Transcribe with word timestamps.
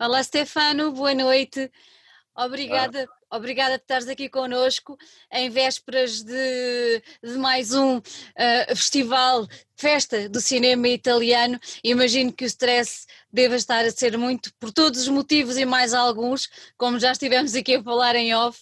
Olá 0.00 0.22
Stefano, 0.22 0.92
boa 0.92 1.12
noite. 1.12 1.68
Obrigada, 2.32 3.08
obrigada 3.28 3.76
por 3.80 3.82
estares 3.82 4.06
aqui 4.06 4.28
connosco 4.28 4.96
em 5.32 5.50
vésperas 5.50 6.22
de, 6.22 7.02
de 7.20 7.36
mais 7.36 7.74
um 7.74 7.96
uh, 7.96 8.76
festival, 8.76 9.44
festa 9.76 10.28
do 10.28 10.40
cinema 10.40 10.86
italiano. 10.86 11.58
Imagino 11.82 12.32
que 12.32 12.44
o 12.44 12.46
stress 12.46 13.08
deva 13.32 13.56
estar 13.56 13.84
a 13.84 13.90
ser 13.90 14.16
muito 14.16 14.54
por 14.60 14.70
todos 14.70 15.00
os 15.00 15.08
motivos 15.08 15.56
e 15.56 15.64
mais 15.64 15.92
alguns, 15.92 16.48
como 16.76 17.00
já 17.00 17.10
estivemos 17.10 17.56
aqui 17.56 17.74
a 17.74 17.82
falar 17.82 18.14
em 18.14 18.32
off, 18.36 18.56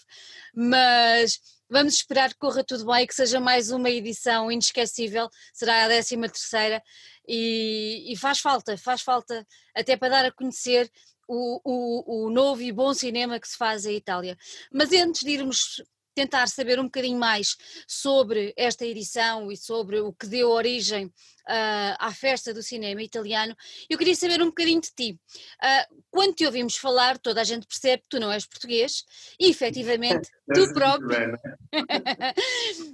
mas 0.55 1.39
vamos 1.69 1.97
esperar 1.97 2.31
que 2.31 2.39
corra 2.39 2.65
tudo 2.65 2.87
bem 2.87 3.03
e 3.03 3.07
que 3.07 3.15
seja 3.15 3.39
mais 3.39 3.71
uma 3.71 3.91
edição 3.91 4.51
inesquecível, 4.51 5.29
será 5.53 5.85
a 5.85 5.87
13 5.87 6.17
terceira 6.17 6.83
e, 7.29 8.11
e 8.11 8.17
faz 8.17 8.39
falta, 8.39 8.79
faz 8.79 9.03
falta 9.03 9.47
até 9.75 9.99
para 9.99 10.09
dar 10.09 10.25
a 10.25 10.33
conhecer 10.33 10.91
o, 11.29 11.61
o, 11.65 12.27
o, 12.27 12.31
novo 12.31 12.63
e 12.63 12.73
bom 12.73 12.95
cinema 12.95 13.41
que 13.41 13.49
se 13.49 13.57
faz 13.57 13.85
em 13.85 13.97
Itália. 13.97 14.37
Mas 14.73 14.93
antes 14.93 15.23
de 15.23 15.31
irmos 15.31 15.83
tentar 16.15 16.49
saber 16.49 16.81
um 16.81 16.85
bocadinho 16.85 17.19
mais 17.19 17.57
sobre 17.87 18.55
esta 18.57 18.87
edição 18.87 19.53
e 19.53 19.57
sobre 19.57 20.01
o 20.01 20.13
que 20.13 20.27
deu 20.27 20.51
origem 20.51 21.13
uh, 21.49 21.97
à 21.99 22.13
festa 22.13 22.53
do 22.53 22.63
cinema 22.63 23.03
italiano, 23.03 23.57
eu 23.89 23.99
queria 23.99 24.15
saber 24.15 24.43
um 24.43 24.47
bocadinho 24.47 24.81
de 24.81 24.91
ti. 24.95 25.19
Uh, 25.63 26.03
quando 26.11 26.35
te 26.35 26.47
ouvimos 26.47 26.77
falar, 26.77 27.19
toda 27.19 27.41
a 27.41 27.45
gente 27.45 27.67
percebe 27.67 28.03
que 28.03 28.09
tu 28.09 28.21
não 28.21 28.33
és 28.33 28.47
português 28.47 29.05
e 29.39 29.51
efetivamente 29.51 30.29
tu 30.55 30.73
próprio. 30.73 31.09
Né? 31.09 31.37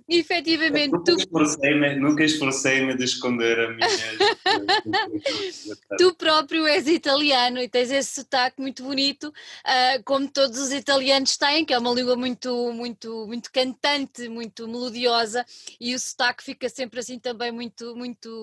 efetivamente 0.08 0.92
nunca 0.92 1.04
tu. 1.04 1.18
Esforcei-me, 1.18 1.96
nunca 1.96 2.24
esforcei-me 2.24 2.96
de 2.96 3.04
esconder 3.04 3.58
a 3.58 3.70
minha. 3.70 3.88
tu 5.98 6.14
próprio 6.14 6.66
és 6.66 6.86
italiano 6.86 7.58
e 7.58 7.68
tens 7.68 7.90
esse 7.90 8.14
sotaque 8.14 8.60
muito 8.60 8.82
bonito, 8.82 9.28
uh, 9.28 10.02
como 10.04 10.30
todos 10.30 10.58
os 10.58 10.72
italianos 10.72 11.36
têm, 11.36 11.64
que 11.64 11.74
é 11.74 11.78
uma 11.78 11.92
língua 11.92 12.16
muito, 12.16 12.72
muito, 12.72 13.26
muito 13.26 13.52
cantante, 13.52 14.28
muito 14.28 14.66
melodiosa 14.66 15.44
e 15.80 15.94
o 15.94 15.98
sotaque 15.98 16.42
fica 16.42 16.68
sempre 16.68 17.00
assim 17.00 17.18
também 17.18 17.52
muito, 17.52 17.94
muito 17.96 18.41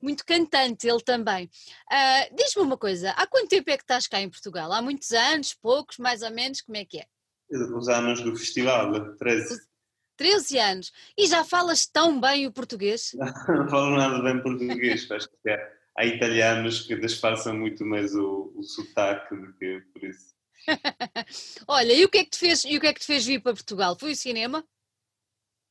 muito, 0.00 0.24
cantante 0.24 0.88
ele 0.88 1.02
também. 1.02 1.50
Uh, 1.90 2.36
Diz-me 2.36 2.62
uma 2.62 2.76
coisa, 2.76 3.10
há 3.10 3.26
quanto 3.26 3.48
tempo 3.48 3.70
é 3.70 3.76
que 3.76 3.82
estás 3.82 4.06
cá 4.06 4.20
em 4.20 4.30
Portugal? 4.30 4.72
Há 4.72 4.80
muitos 4.80 5.12
anos, 5.12 5.54
poucos, 5.54 5.98
mais 5.98 6.22
ou 6.22 6.30
menos, 6.30 6.60
como 6.60 6.76
é 6.76 6.84
que 6.84 6.98
é? 6.98 7.06
Os 7.50 7.88
anos 7.88 8.20
do 8.22 8.36
festival, 8.36 9.16
13. 9.16 9.68
13 10.16 10.58
anos. 10.58 10.92
E 11.16 11.26
já 11.26 11.44
falas 11.44 11.86
tão 11.86 12.20
bem 12.20 12.46
o 12.46 12.52
português? 12.52 13.14
Não, 13.16 13.68
falo 13.68 13.96
nada 13.96 14.22
bem 14.22 14.42
português, 14.42 15.08
acho 15.12 15.28
que 15.28 15.48
é, 15.48 15.72
há 15.96 16.04
italianos 16.04 16.82
que 16.82 16.96
disfarçam 16.96 17.56
muito 17.56 17.84
mais 17.86 18.14
o, 18.14 18.52
o 18.54 18.62
sotaque 18.62 19.34
do 19.34 19.52
que 19.54 19.80
por 19.92 20.04
isso. 20.04 20.34
Olha, 21.66 21.92
e 21.92 22.04
o 22.04 22.08
que 22.08 22.18
é 22.18 22.24
que 22.24 22.30
te 22.30 22.38
fez, 22.38 22.64
e 22.64 22.76
o 22.76 22.80
que 22.80 22.88
é 22.88 22.92
que 22.92 23.00
te 23.00 23.06
fez 23.06 23.24
vir 23.24 23.40
para 23.40 23.54
Portugal? 23.54 23.96
Foi 23.98 24.12
o 24.12 24.16
cinema? 24.16 24.64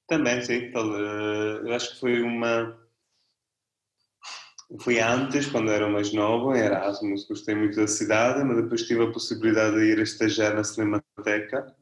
Também, 0.08 0.42
sim. 0.42 0.72
Eu 0.74 1.74
acho 1.74 1.94
que 1.94 2.00
foi 2.00 2.22
uma 2.22 2.80
Fui 4.82 5.00
antes, 5.00 5.48
quando 5.48 5.72
era 5.72 5.88
mais 5.88 6.12
novo, 6.12 6.54
em 6.54 6.60
Erasmus, 6.60 7.26
gostei 7.26 7.56
muito 7.56 7.78
da 7.78 7.88
cidade, 7.88 8.44
mas 8.44 8.58
depois 8.58 8.84
tive 8.84 9.04
a 9.04 9.12
possibilidade 9.12 9.78
de 9.78 9.86
ir 9.86 10.00
estagiar 10.00 10.54
na 10.54 10.64
Cinemateca. 10.64 11.74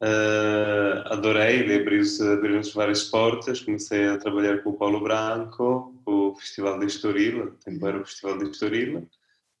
Uh, 0.00 1.12
adorei, 1.12 1.62
abriu-se 1.74 2.22
abriram 2.22 2.60
várias 2.72 3.04
portas, 3.04 3.60
comecei 3.60 4.06
a 4.06 4.18
trabalhar 4.18 4.62
com 4.62 4.70
o 4.70 4.76
Paulo 4.76 5.00
Branco, 5.00 6.00
com 6.04 6.28
o 6.28 6.36
Festival 6.36 6.78
de 6.78 6.86
Estoril, 6.86 7.56
tempo 7.64 7.86
era 7.86 8.00
o 8.00 8.04
Festival 8.04 8.38
de 8.38 8.50
Estoril, 8.50 9.08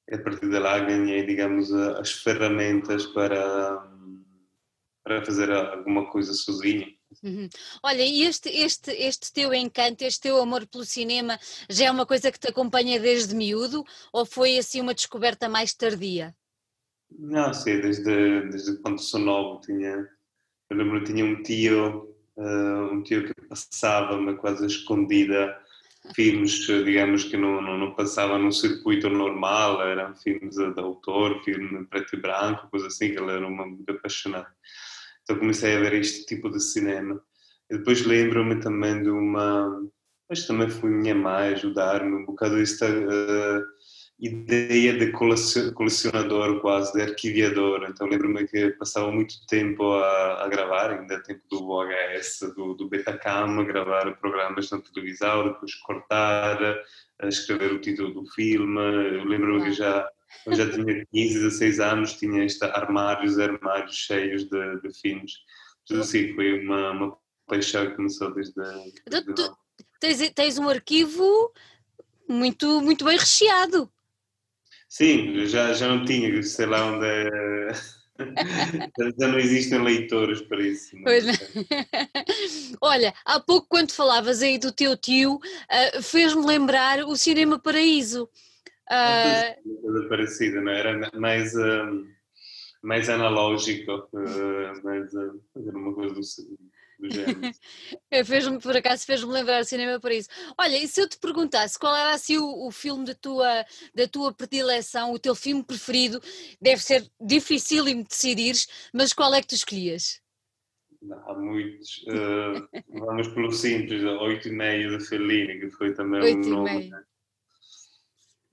e 0.08 0.14
a 0.14 0.22
partir 0.22 0.48
de 0.48 0.58
lá 0.58 0.78
ganhei, 0.78 1.26
digamos, 1.26 1.72
as 1.72 2.12
ferramentas 2.12 3.06
para, 3.06 3.88
para 5.02 5.24
fazer 5.24 5.50
alguma 5.50 6.06
coisa 6.06 6.32
sozinho. 6.32 6.86
Uhum. 7.22 7.48
Olha, 7.82 8.02
e 8.02 8.22
este, 8.22 8.48
este, 8.48 8.90
este 8.92 9.32
teu 9.32 9.52
encanto, 9.54 10.02
este 10.02 10.22
teu 10.22 10.40
amor 10.40 10.66
pelo 10.66 10.84
cinema, 10.84 11.38
já 11.68 11.86
é 11.86 11.90
uma 11.90 12.06
coisa 12.06 12.30
que 12.30 12.38
te 12.38 12.48
acompanha 12.48 12.98
desde 13.00 13.34
miúdo 13.34 13.84
ou 14.12 14.24
foi 14.24 14.58
assim 14.58 14.80
uma 14.80 14.94
descoberta 14.94 15.48
mais 15.48 15.74
tardia? 15.74 16.34
Não, 17.10 17.52
sim, 17.52 17.80
desde, 17.80 18.48
desde 18.48 18.76
quando 18.78 19.00
sou 19.00 19.20
novo 19.20 19.60
tinha, 19.60 20.08
eu 20.70 20.76
lembro 20.76 21.00
que 21.04 21.12
tinha 21.12 21.24
um 21.24 21.42
tio, 21.42 22.16
uh, 22.36 22.92
um 22.92 23.02
tio 23.02 23.24
que 23.24 23.34
passava-me 23.48 24.36
quase 24.36 24.66
escondida 24.66 25.56
filmes, 26.12 26.66
digamos, 26.66 27.24
que 27.24 27.36
não, 27.36 27.62
não, 27.62 27.78
não 27.78 27.94
passavam 27.94 28.38
num 28.38 28.52
circuito 28.52 29.08
normal, 29.08 29.80
eram 29.82 30.14
filmes 30.14 30.56
de 30.56 30.80
autor, 30.80 31.42
filme 31.42 31.86
preto 31.86 32.16
e 32.16 32.20
branco, 32.20 32.68
coisa 32.68 32.88
assim, 32.88 33.12
que 33.12 33.18
ele 33.18 33.30
era 33.30 33.46
uma 33.46 33.64
muito 33.64 33.90
apaixonado. 33.90 34.48
Então 35.24 35.38
comecei 35.38 35.76
a 35.76 35.80
ver 35.80 35.94
este 35.94 36.26
tipo 36.26 36.50
de 36.50 36.60
cinema. 36.60 37.20
E 37.70 37.78
depois 37.78 38.04
lembro-me 38.04 38.60
também 38.60 39.02
de 39.02 39.10
uma. 39.10 39.82
Mas 40.28 40.46
também 40.46 40.68
foi 40.68 40.90
minha 40.90 41.14
mãe 41.14 41.54
ajudar-me 41.54 42.14
um 42.14 42.26
bocado 42.26 42.58
esta 42.58 42.86
uh, 42.88 43.64
ideia 44.18 44.96
de 44.96 45.12
colecionador, 45.12 46.60
quase, 46.60 46.92
de 46.92 47.02
arquiviador. 47.02 47.86
Então 47.88 48.06
lembro-me 48.06 48.46
que 48.46 48.70
passava 48.70 49.10
muito 49.10 49.34
tempo 49.46 49.92
a, 49.92 50.44
a, 50.44 50.48
gravar, 50.48 50.92
ainda 50.92 51.22
tempo 51.22 51.42
do 51.50 51.66
VHS, 51.66 52.54
do, 52.54 52.74
do 52.74 52.88
Betacam, 52.88 53.64
gravar 53.64 54.14
programas 54.18 54.70
na 54.70 54.80
televisão, 54.80 55.48
depois 55.48 55.74
cortar, 55.76 56.58
escrever 57.24 57.72
o 57.72 57.80
título 57.80 58.12
do 58.12 58.26
filme. 58.32 58.80
Eu 58.80 59.24
lembro-me 59.24 59.64
que 59.64 59.72
já 59.72 60.08
eu 60.46 60.54
já 60.54 60.70
tinha 60.70 61.06
15, 61.06 61.34
16 61.34 61.80
anos, 61.80 62.12
tinha 62.14 62.44
esta 62.44 62.66
armários, 62.66 63.38
armários 63.38 63.96
cheios 63.96 64.44
de, 64.44 64.80
de 64.80 65.00
filmes. 65.00 65.32
Tudo 65.86 66.00
assim, 66.00 66.34
foi 66.34 66.64
uma, 66.64 66.90
uma 66.90 67.16
paixão 67.46 67.88
que 67.90 67.96
começou 67.96 68.34
desde. 68.34 68.54
desde 69.08 69.34
tu, 69.34 69.34
tu, 69.34 69.56
tens, 70.00 70.30
tens 70.30 70.58
um 70.58 70.68
arquivo 70.68 71.52
muito, 72.28 72.80
muito 72.80 73.04
bem 73.04 73.18
recheado. 73.18 73.90
Sim, 74.88 75.44
já, 75.46 75.72
já 75.72 75.88
não 75.88 76.04
tinha, 76.04 76.42
sei 76.42 76.66
lá 76.66 76.86
onde 76.86 77.06
é. 77.06 77.72
Já 79.18 79.26
não 79.28 79.38
existem 79.40 79.82
leitores 79.82 80.40
para 80.42 80.62
isso. 80.62 80.96
Não. 80.96 81.02
Olha, 82.80 83.12
há 83.24 83.40
pouco 83.40 83.66
quando 83.68 83.90
falavas 83.90 84.40
aí 84.40 84.56
do 84.56 84.70
teu 84.70 84.96
tio, 84.96 85.34
uh, 85.34 86.02
fez-me 86.02 86.46
lembrar 86.46 87.00
o 87.00 87.16
Cinema 87.16 87.58
Paraíso. 87.58 88.28
Uh... 88.90 89.80
Coisa 89.82 90.08
parecida, 90.08 90.60
não 90.60 90.72
é? 90.72 90.80
era 90.80 91.10
mais, 91.18 91.54
um, 91.54 92.06
mais 92.82 93.08
analógico, 93.08 94.08
uh, 94.12 94.84
mais 94.84 95.12
uh, 95.14 95.40
uma 95.54 95.94
coisa 95.94 96.14
do, 96.14 96.20
do 97.00 97.10
género. 97.10 97.40
fez 98.24 98.48
por 98.62 98.76
acaso 98.76 99.06
fez-me 99.06 99.32
lembrar 99.32 99.62
o 99.62 99.64
cinema 99.64 99.98
para 99.98 100.14
isso. 100.14 100.28
Olha, 100.58 100.76
e 100.76 100.86
se 100.86 101.00
eu 101.00 101.08
te 101.08 101.18
perguntasse 101.18 101.78
qual 101.78 101.94
era 101.94 102.12
assim 102.12 102.36
o, 102.38 102.66
o 102.66 102.70
filme 102.70 103.04
da 103.06 103.14
tua, 103.14 103.64
da 103.94 104.06
tua 104.06 104.32
predileção, 104.32 105.12
o 105.12 105.18
teu 105.18 105.34
filme 105.34 105.62
preferido, 105.62 106.20
deve 106.60 106.82
ser 106.82 107.10
dificílimo 107.20 108.04
decidires, 108.04 108.68
mas 108.92 109.12
qual 109.12 109.34
é 109.34 109.40
que 109.40 109.48
tu 109.48 109.54
escolhias? 109.54 110.22
há 111.26 111.34
muitos. 111.34 112.04
Uh, 112.08 112.66
vamos 112.88 113.28
pelo 113.28 113.50
simples, 113.52 114.02
8,5 114.02 114.98
de 114.98 115.04
Fellini, 115.06 115.60
que 115.60 115.70
foi 115.70 115.92
também 115.94 116.36
um 116.36 116.40
nome. 116.48 116.90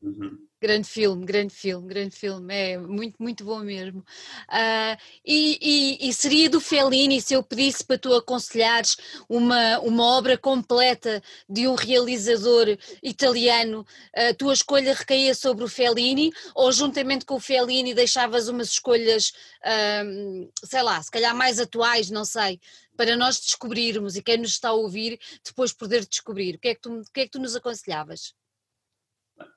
Uhum. 0.02 0.48
Grande 0.60 0.88
filme, 0.88 1.26
grande 1.26 1.54
filme, 1.54 1.88
grande 1.88 2.16
filme, 2.16 2.54
é 2.54 2.78
muito, 2.78 3.16
muito 3.20 3.44
bom 3.44 3.60
mesmo. 3.60 4.00
Uh, 4.48 4.98
e, 5.26 5.58
e, 5.60 6.10
e, 6.10 6.14
seria 6.14 6.50
do 6.50 6.62
Fellini 6.62 7.20
se 7.20 7.34
eu 7.34 7.42
pedisse 7.44 7.84
para 7.84 7.98
tu 7.98 8.14
aconselhares 8.14 8.96
uma, 9.28 9.80
uma 9.80 10.04
obra 10.04 10.38
completa 10.38 11.22
de 11.50 11.68
um 11.68 11.76
realizador 11.76 12.78
italiano, 13.02 13.86
a 14.16 14.34
tua 14.36 14.54
escolha 14.54 14.94
recaía 14.94 15.34
sobre 15.34 15.64
o 15.64 15.68
Fellini 15.68 16.32
ou 16.54 16.72
juntamente 16.72 17.26
com 17.26 17.36
o 17.36 17.40
Fellini 17.40 17.94
deixavas 17.94 18.48
umas 18.48 18.70
escolhas, 18.70 19.34
uh, 19.66 20.52
sei 20.64 20.82
lá, 20.84 21.02
se 21.02 21.10
calhar 21.10 21.36
mais 21.36 21.60
atuais, 21.60 22.10
não 22.12 22.26
sei, 22.26 22.60
para 22.96 23.16
nós 23.16 23.40
descobrirmos 23.40 24.16
e 24.16 24.22
quem 24.22 24.38
nos 24.38 24.52
está 24.52 24.70
a 24.70 24.74
ouvir 24.74 25.20
depois 25.44 25.74
poder 25.74 26.06
descobrir. 26.06 26.56
O 26.56 26.60
que 26.60 26.70
é 26.70 26.76
que 26.76 26.82
tu, 26.82 27.02
o 27.02 27.12
que 27.12 27.22
é 27.22 27.26
que 27.26 27.32
tu 27.32 27.40
nos 27.40 27.56
aconselhavas? 27.56 28.34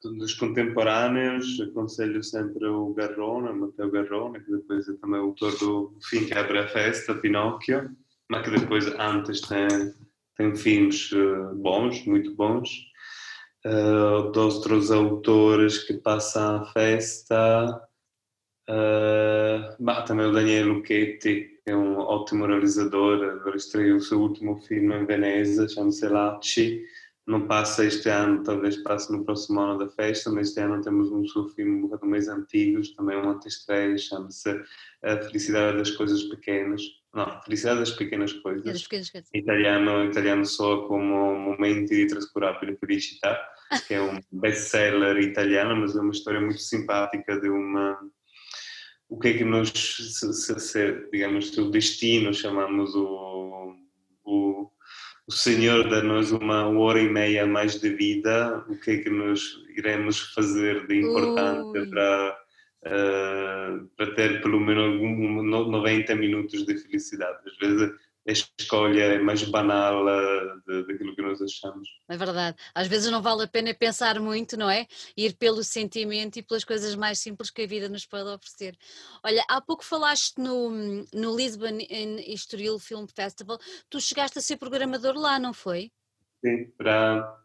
Dos 0.02 0.34
contemporâneos, 0.34 1.60
aconselho 1.60 2.22
sempre 2.22 2.66
o 2.66 2.92
Garrone, 2.94 3.58
Matteo 3.58 3.90
Garrone, 3.90 4.40
que 4.40 4.50
depois 4.50 4.88
é 4.88 4.92
também 4.94 5.20
autor 5.20 5.56
do 5.58 5.96
Fim 6.08 6.26
que 6.26 6.34
abre 6.34 6.58
a 6.58 6.68
festa, 6.68 7.14
Pinóquio, 7.14 7.90
mas 8.30 8.42
que 8.42 8.58
depois 8.58 8.86
antes 8.98 9.40
tem, 9.42 9.68
tem 10.36 10.54
filmes 10.54 11.10
eh, 11.12 11.54
bons, 11.54 12.04
muito 12.06 12.34
bons. 12.34 12.68
Uh, 13.66 14.30
de 14.30 14.38
outros 14.38 14.90
autores 14.90 15.84
que 15.84 15.94
passam 15.94 16.56
a 16.56 16.64
festa, 16.66 17.80
uh, 18.68 20.04
também 20.06 20.26
o 20.26 20.32
Daniel 20.32 20.66
Lucchetti, 20.66 21.54
que 21.64 21.70
é 21.70 21.74
um 21.74 21.96
ótimo 21.96 22.44
realizador, 22.44 23.24
agora 23.24 23.56
estreou 23.56 23.96
o 23.96 24.00
seu 24.02 24.20
último 24.20 24.58
filme 24.58 24.94
em 24.94 25.06
Veneza, 25.06 25.66
chama-se 25.66 26.06
Lacci, 26.06 26.84
não 27.26 27.46
passa 27.46 27.84
este 27.84 28.08
ano, 28.08 28.42
talvez 28.42 28.76
passe 28.78 29.10
no 29.10 29.24
próximo 29.24 29.60
ano 29.60 29.78
da 29.78 29.88
festa, 29.88 30.30
mas 30.30 30.48
este 30.48 30.60
ano 30.60 30.82
temos 30.82 31.10
um 31.10 31.48
filme 31.48 31.76
um 31.76 31.80
bocado 31.82 32.06
mais 32.06 32.28
antigos, 32.28 32.94
também 32.94 33.16
um 33.16 33.30
antestreia, 33.30 33.96
chama-se 33.96 34.50
A 35.02 35.16
Felicidade 35.22 35.78
das 35.78 35.90
Coisas 35.90 36.22
Pequenas. 36.24 36.82
Não, 37.14 37.40
Felicidade 37.42 37.80
das 37.80 37.92
Pequenas 37.92 38.32
Coisas. 38.32 38.64
Das 38.64 38.82
pequenas 38.82 39.10
coisas. 39.10 39.30
Italiano, 39.32 40.04
italiano 40.04 40.44
soa 40.44 40.86
como 40.86 41.34
Momenti 41.34 41.94
di 41.94 42.06
trascurabile 42.06 42.76
felicità, 42.76 43.40
que 43.86 43.94
é 43.94 44.02
um 44.02 44.20
best-seller 44.30 45.18
italiano, 45.18 45.76
mas 45.76 45.96
é 45.96 46.00
uma 46.00 46.12
história 46.12 46.40
muito 46.40 46.60
simpática 46.60 47.40
de 47.40 47.48
uma 47.48 47.98
o 49.08 49.18
que 49.18 49.28
é 49.28 49.34
que 49.34 49.44
nós, 49.44 49.70
se, 49.70 50.32
se, 50.32 50.58
se, 50.58 51.08
digamos, 51.12 51.56
o 51.56 51.70
destino, 51.70 52.34
chamamos 52.34 52.94
o, 52.96 53.76
o, 54.24 54.70
o 55.26 55.32
Senhor 55.32 55.88
dá-nos 55.88 56.32
uma 56.32 56.68
hora 56.68 57.00
e 57.00 57.08
meia 57.08 57.46
mais 57.46 57.80
de 57.80 57.90
vida, 57.90 58.62
o 58.68 58.78
que 58.78 58.90
é 58.90 58.98
que 58.98 59.10
nós 59.10 59.40
iremos 59.74 60.20
fazer 60.34 60.86
de 60.86 61.00
importante 61.00 61.78
Ui. 61.78 61.88
para, 61.88 62.38
uh, 62.84 63.88
para 63.96 64.14
ter 64.14 64.42
pelo 64.42 64.60
menos 64.60 65.00
90 65.00 66.14
minutos 66.14 66.66
de 66.66 66.76
felicidade. 66.76 67.38
Às 67.46 67.56
vezes 67.56 67.92
a 68.26 68.32
escolha 68.32 69.02
é 69.02 69.18
mais 69.18 69.42
banal 69.44 70.02
uh, 70.02 70.86
daquilo 70.86 71.14
que 71.14 71.20
nós 71.20 71.42
achamos. 71.42 71.88
É 72.08 72.16
verdade. 72.16 72.56
Às 72.74 72.88
vezes 72.88 73.10
não 73.10 73.20
vale 73.20 73.42
a 73.42 73.46
pena 73.46 73.74
pensar 73.74 74.18
muito, 74.18 74.56
não 74.56 74.70
é? 74.70 74.86
Ir 75.14 75.36
pelo 75.36 75.62
sentimento 75.62 76.38
e 76.38 76.42
pelas 76.42 76.64
coisas 76.64 76.94
mais 76.94 77.18
simples 77.18 77.50
que 77.50 77.62
a 77.62 77.66
vida 77.66 77.86
nos 77.86 78.06
pode 78.06 78.30
oferecer. 78.30 78.76
Olha, 79.22 79.44
há 79.46 79.60
pouco 79.60 79.84
falaste 79.84 80.38
no, 80.38 80.70
no 81.12 81.36
Lisbon 81.36 81.78
Estoril 82.26 82.78
Film 82.78 83.06
Festival. 83.14 83.58
Tu 83.90 84.00
chegaste 84.00 84.38
a 84.38 84.42
ser 84.42 84.56
programador 84.56 85.14
lá, 85.14 85.38
não 85.38 85.52
foi? 85.52 85.92
Sim, 86.42 86.70
para 86.78 87.44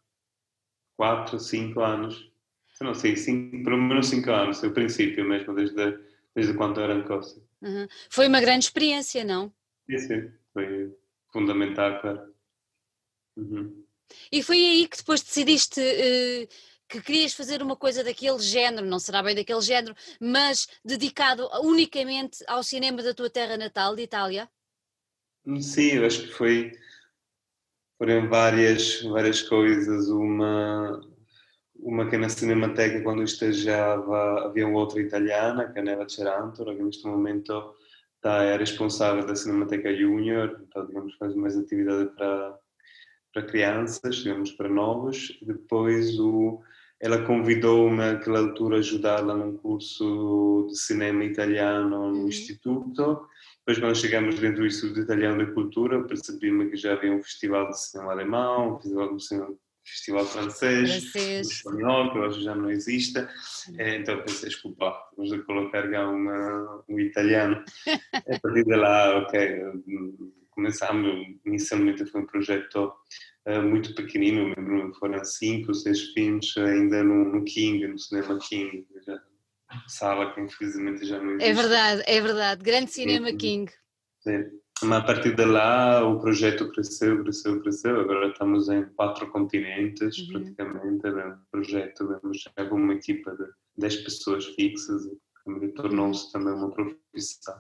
4, 0.96 1.40
5 1.40 1.82
anos. 1.82 2.32
Eu 2.80 2.88
não 2.88 2.96
sei, 2.96 3.18
cinco, 3.18 3.62
pelo 3.66 3.78
menos 3.78 4.08
5 4.08 4.32
anos, 4.32 4.64
o 4.64 4.72
princípio 4.72 5.28
mesmo, 5.28 5.54
desde, 5.54 6.00
desde 6.34 6.54
quando 6.54 6.80
era 6.80 6.94
em 6.94 7.04
Costa. 7.04 7.42
Uhum. 7.62 7.86
Foi 8.10 8.30
uma 8.30 8.40
grande 8.40 8.64
experiência, 8.64 9.26
não? 9.26 9.52
Sim, 9.86 10.00
sim 10.00 10.39
foi 10.66 10.96
fundamental, 11.32 12.02
claro. 12.02 12.34
Uhum. 13.38 13.86
E 14.32 14.42
foi 14.42 14.58
aí 14.58 14.88
que 14.88 14.98
depois 14.98 15.22
decidiste 15.22 15.80
uh, 15.80 16.48
que 16.88 17.02
querias 17.02 17.34
fazer 17.34 17.62
uma 17.62 17.76
coisa 17.76 18.04
daquele 18.04 18.40
género, 18.40 18.86
não 18.86 19.00
será 19.00 19.22
bem 19.22 19.36
daquele 19.36 19.62
género, 19.62 19.96
mas 20.20 20.68
dedicado 20.84 21.48
unicamente 21.62 22.44
ao 22.48 22.64
cinema 22.64 23.04
da 23.04 23.14
tua 23.14 23.30
terra 23.30 23.56
natal, 23.56 23.96
de 23.96 24.02
Itália? 24.02 24.50
Sim, 25.62 25.94
eu 25.94 26.06
acho 26.06 26.24
que 26.24 26.34
foi 26.34 26.72
foram 27.98 28.30
várias, 28.30 29.02
várias 29.04 29.42
coisas. 29.42 30.08
Uma, 30.10 31.02
uma 31.76 32.10
que 32.10 32.18
na 32.18 32.30
Cinemateca, 32.30 33.04
quando 33.04 33.20
eu 33.20 33.26
estagiava, 33.26 34.46
havia 34.46 34.68
uma 34.68 34.80
outra 34.80 35.02
italiana, 35.02 35.72
que 35.72 35.78
é 35.78 35.82
a 35.82 35.86
Neva 35.86 36.08
Cerantora, 36.08 36.76
que 36.76 36.82
neste 36.82 37.06
momento 37.06 37.76
tá, 38.22 38.44
é 38.44 38.58
responsável 38.58 39.26
da 39.26 39.36
Cinemateca 39.36 39.96
Junior, 39.96 40.62
então, 40.68 40.86
digamos, 40.86 41.16
faz 41.16 41.36
mais 41.36 41.58
atividade 41.58 42.10
para, 42.16 42.58
para 43.34 43.44
crianças, 43.44 44.18
digamos, 44.18 44.52
para 44.52 44.70
novos. 44.70 45.38
Depois 45.42 46.20
o, 46.20 46.62
ela 47.02 47.26
convidou-me 47.26 47.98
naquela 47.98 48.40
altura 48.40 48.78
a 48.78 48.80
ajudá-la 48.80 49.36
num 49.36 49.58
curso 49.58 50.68
de 50.70 50.78
cinema 50.78 51.24
italiano 51.24 51.90
no 51.90 52.20
uhum. 52.20 52.28
Instituto. 52.28 53.28
Depois, 53.60 53.80
quando 53.80 53.96
chegamos 53.96 54.40
dentro 54.40 54.62
do 54.62 54.68
Instituto 54.68 55.00
Italiano 55.00 55.46
de 55.46 55.54
Cultura, 55.54 56.04
percebi-me 56.04 56.70
que 56.70 56.78
já 56.78 56.94
havia 56.94 57.14
um 57.14 57.22
festival 57.22 57.70
de 57.70 57.80
cinema 57.80 58.12
alemão, 58.12 58.74
um 58.74 58.78
festival 58.78 59.16
de 59.16 59.24
cinema 59.24 59.56
festival 59.90 60.26
francês, 60.26 60.90
francês. 60.90 61.50
espanhol, 61.50 62.12
que 62.12 62.20
hoje 62.20 62.44
já 62.44 62.56
não 62.56 62.70
existe. 62.70 63.20
É, 63.78 63.96
então 63.98 64.22
pensei, 64.22 64.50
desculpa, 64.50 64.94
vamos 65.18 65.46
colocar 65.46 65.90
cá 65.90 66.10
uma, 66.10 66.84
um 66.88 67.00
italiano. 67.00 67.64
a 68.14 68.40
partir 68.40 68.66
de 68.66 68.76
lá, 68.76 69.18
ok, 69.20 69.62
começamos, 70.52 71.26
inicialmente 71.46 72.06
foi 72.06 72.22
um 72.22 72.26
projeto 72.26 72.94
uh, 73.48 73.62
muito 73.62 73.96
pequenino, 73.96 74.54
lembro 74.56 74.94
foram 74.96 75.24
cinco, 75.24 75.74
seis 75.74 76.02
filmes 76.14 76.56
ainda 76.58 77.04
no, 77.04 77.26
no 77.26 77.46
King, 77.46 77.88
no 77.88 77.98
cinema 77.98 78.38
King, 78.40 78.86
já, 79.06 79.20
sala 79.88 80.34
que 80.34 80.42
infelizmente 80.42 81.06
já 81.06 81.18
não 81.20 81.32
é 81.32 81.36
existe. 81.36 81.50
É 81.50 81.54
verdade, 81.54 82.04
é 82.06 82.22
verdade, 82.22 82.64
grande 82.64 82.92
cinema 82.92 83.32
King. 83.34 83.72
Sim. 84.20 84.46
Mas 84.82 85.00
a 85.00 85.04
partir 85.04 85.36
de 85.36 85.46
lá 85.46 86.06
o 86.08 86.20
projeto 86.20 86.72
cresceu, 86.72 87.22
cresceu, 87.24 87.62
cresceu. 87.62 88.00
Agora 88.00 88.28
estamos 88.28 88.70
em 88.70 88.86
quatro 88.94 89.30
continentes, 89.30 90.18
uhum. 90.20 90.28
praticamente. 90.28 91.08
É 91.08 91.28
um 91.28 91.38
projeto, 91.52 92.08
vemos 92.08 92.42
já 92.42 92.66
com 92.66 92.76
uma 92.76 92.94
equipa 92.94 93.36
de 93.36 93.46
10 93.78 93.98
pessoas 93.98 94.46
fixas, 94.46 95.04
que 95.60 95.68
tornou-se 95.70 96.26
uhum. 96.26 96.32
também 96.32 96.54
uma 96.54 96.72
profissão. 96.72 97.56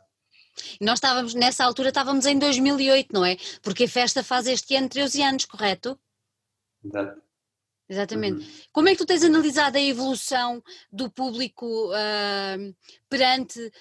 Nós 0.81 0.97
estávamos, 0.97 1.33
nessa 1.33 1.63
altura, 1.63 1.89
estávamos 1.89 2.25
em 2.25 2.37
2008, 2.37 3.13
não 3.13 3.25
é? 3.25 3.37
Porque 3.61 3.85
a 3.85 3.89
festa 3.89 4.23
faz 4.23 4.47
este 4.47 4.75
ano 4.75 4.89
13 4.89 5.21
anos, 5.23 5.45
correto? 5.45 5.97
Exato. 6.83 7.28
Exatamente. 7.89 8.45
Uhum. 8.45 8.51
Como 8.71 8.87
é 8.87 8.91
que 8.91 8.99
tu 8.99 9.05
tens 9.05 9.23
analisado 9.23 9.75
a 9.75 9.81
evolução 9.81 10.61
do 10.91 11.09
público 11.09 11.65
uh, 11.91 12.75
perante 13.09 13.59
uh, 13.59 13.71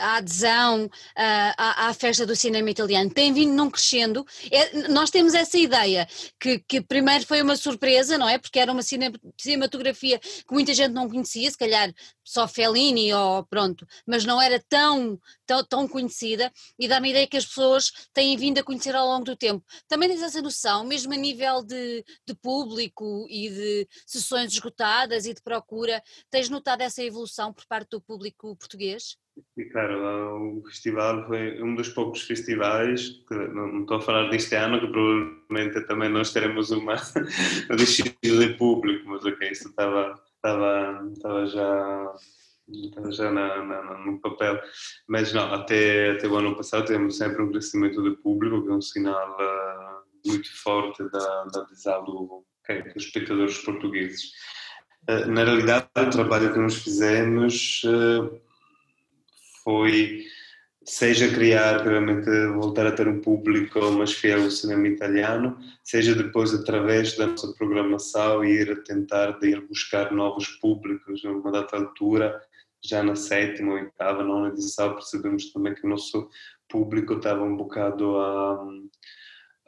a 0.00 0.16
adesão 0.16 0.86
uh, 0.86 0.90
à, 1.16 1.88
à, 1.88 1.94
festa 1.94 2.26
do 2.26 2.34
cinema 2.34 2.68
italiano? 2.68 3.08
Tem 3.10 3.32
vindo 3.32 3.54
num 3.54 3.70
crescendo. 3.70 4.26
É, 4.50 4.88
nós 4.88 5.08
temos 5.08 5.34
essa 5.34 5.56
ideia 5.56 6.08
que, 6.40 6.58
que, 6.66 6.80
primeiro 6.80 7.24
foi 7.24 7.40
uma 7.40 7.54
surpresa, 7.54 8.18
não 8.18 8.28
é? 8.28 8.38
Porque 8.38 8.58
era 8.58 8.72
uma 8.72 8.82
cinematografia 8.82 10.18
que 10.18 10.52
muita 10.52 10.74
gente 10.74 10.90
não 10.90 11.08
conhecia, 11.08 11.48
se 11.48 11.56
calhar 11.56 11.94
só 12.24 12.46
Fellini 12.46 13.12
ou 13.12 13.44
pronto, 13.44 13.86
mas 14.06 14.24
não 14.24 14.40
era 14.40 14.62
tão, 14.68 15.18
tão, 15.46 15.64
tão 15.64 15.88
conhecida 15.88 16.52
e 16.78 16.88
dá-me 16.88 17.08
a 17.08 17.10
ideia 17.10 17.26
que 17.26 17.36
as 17.36 17.46
pessoas 17.46 17.92
têm 18.12 18.36
vindo 18.36 18.58
a 18.58 18.62
conhecer 18.62 18.94
ao 18.94 19.06
longo 19.06 19.24
do 19.24 19.36
tempo. 19.36 19.64
Também 19.88 20.08
tens 20.08 20.22
essa 20.22 20.42
noção, 20.42 20.84
mesmo 20.84 21.12
a 21.12 21.16
nível 21.16 21.62
de, 21.62 22.04
de 22.26 22.34
público 22.34 23.26
e 23.28 23.48
de 23.48 23.88
sessões 24.06 24.52
esgotadas 24.52 25.26
e 25.26 25.34
de 25.34 25.42
procura, 25.42 26.02
tens 26.30 26.48
notado 26.48 26.82
essa 26.82 27.02
evolução 27.02 27.52
por 27.52 27.66
parte 27.66 27.90
do 27.90 28.00
público 28.00 28.56
português? 28.56 29.16
E 29.56 29.64
claro, 29.64 30.58
o 30.58 30.66
festival 30.66 31.26
foi 31.26 31.62
um 31.62 31.74
dos 31.74 31.88
poucos 31.88 32.22
festivais, 32.22 33.22
não, 33.30 33.80
estou 33.80 33.96
a 33.96 34.00
falar 34.00 34.28
deste 34.28 34.54
ano, 34.54 34.78
que 34.78 34.86
provavelmente 34.86 35.86
também 35.86 36.10
nós 36.10 36.32
teremos 36.32 36.70
uma, 36.70 36.94
uma 37.68 37.76
descida 37.76 38.14
de 38.20 38.54
público, 38.58 39.08
mas 39.08 39.24
ok, 39.24 39.50
isso 39.50 39.68
estava 39.68 40.22
estava, 40.42 41.08
estava 41.12 41.46
já, 41.46 42.14
estava 42.68 43.12
já 43.12 43.30
na, 43.30 43.64
na, 43.64 43.98
no 43.98 44.20
papel. 44.20 44.60
Mas 45.06 45.32
não, 45.32 45.54
até, 45.54 46.10
até 46.10 46.26
o 46.26 46.36
ano 46.36 46.56
passado 46.56 46.86
temos 46.86 47.16
sempre 47.16 47.42
um 47.42 47.50
crescimento 47.50 48.02
do 48.02 48.16
público, 48.16 48.62
que 48.62 48.70
é 48.70 48.74
um 48.74 48.82
sinal 48.82 49.36
uh, 49.36 50.28
muito 50.28 50.52
forte 50.62 51.04
da, 51.10 51.44
da 51.44 51.60
adesão 51.60 52.04
do, 52.04 52.44
okay, 52.62 52.82
dos 52.82 53.04
espectadores 53.04 53.58
portugueses. 53.58 54.32
Uh, 55.08 55.30
na 55.30 55.44
realidade, 55.44 55.88
o 55.96 56.10
trabalho 56.10 56.52
que 56.52 56.58
nós 56.58 56.74
fizemos 56.74 57.82
uh, 57.84 58.40
foi 59.62 60.24
seja 60.84 61.32
criar 61.32 61.82
realmente 61.82 62.28
voltar 62.54 62.86
a 62.86 62.92
ter 62.92 63.06
um 63.08 63.20
público 63.20 63.80
mais 63.92 64.12
fiel 64.12 64.42
ao 64.42 64.50
cinema 64.50 64.88
italiano, 64.88 65.56
seja 65.82 66.14
depois 66.14 66.52
através 66.52 67.16
da 67.16 67.26
nossa 67.26 67.52
programação 67.54 68.44
ir 68.44 68.70
a 68.70 68.76
tentar 68.76 69.38
de 69.38 69.50
ir 69.50 69.60
buscar 69.62 70.12
novos 70.12 70.48
públicos 70.48 71.22
numa 71.22 71.52
data 71.52 71.76
altura, 71.76 72.40
já 72.84 73.02
na 73.02 73.14
sétima, 73.14 73.74
oitava, 73.74 74.24
nona 74.24 74.48
edição 74.48 74.94
percebemos 74.94 75.52
também 75.52 75.74
que 75.74 75.86
o 75.86 75.90
nosso 75.90 76.28
público 76.68 77.14
estava 77.14 77.44
um 77.44 77.56
bocado 77.56 78.16
a, 78.16 78.66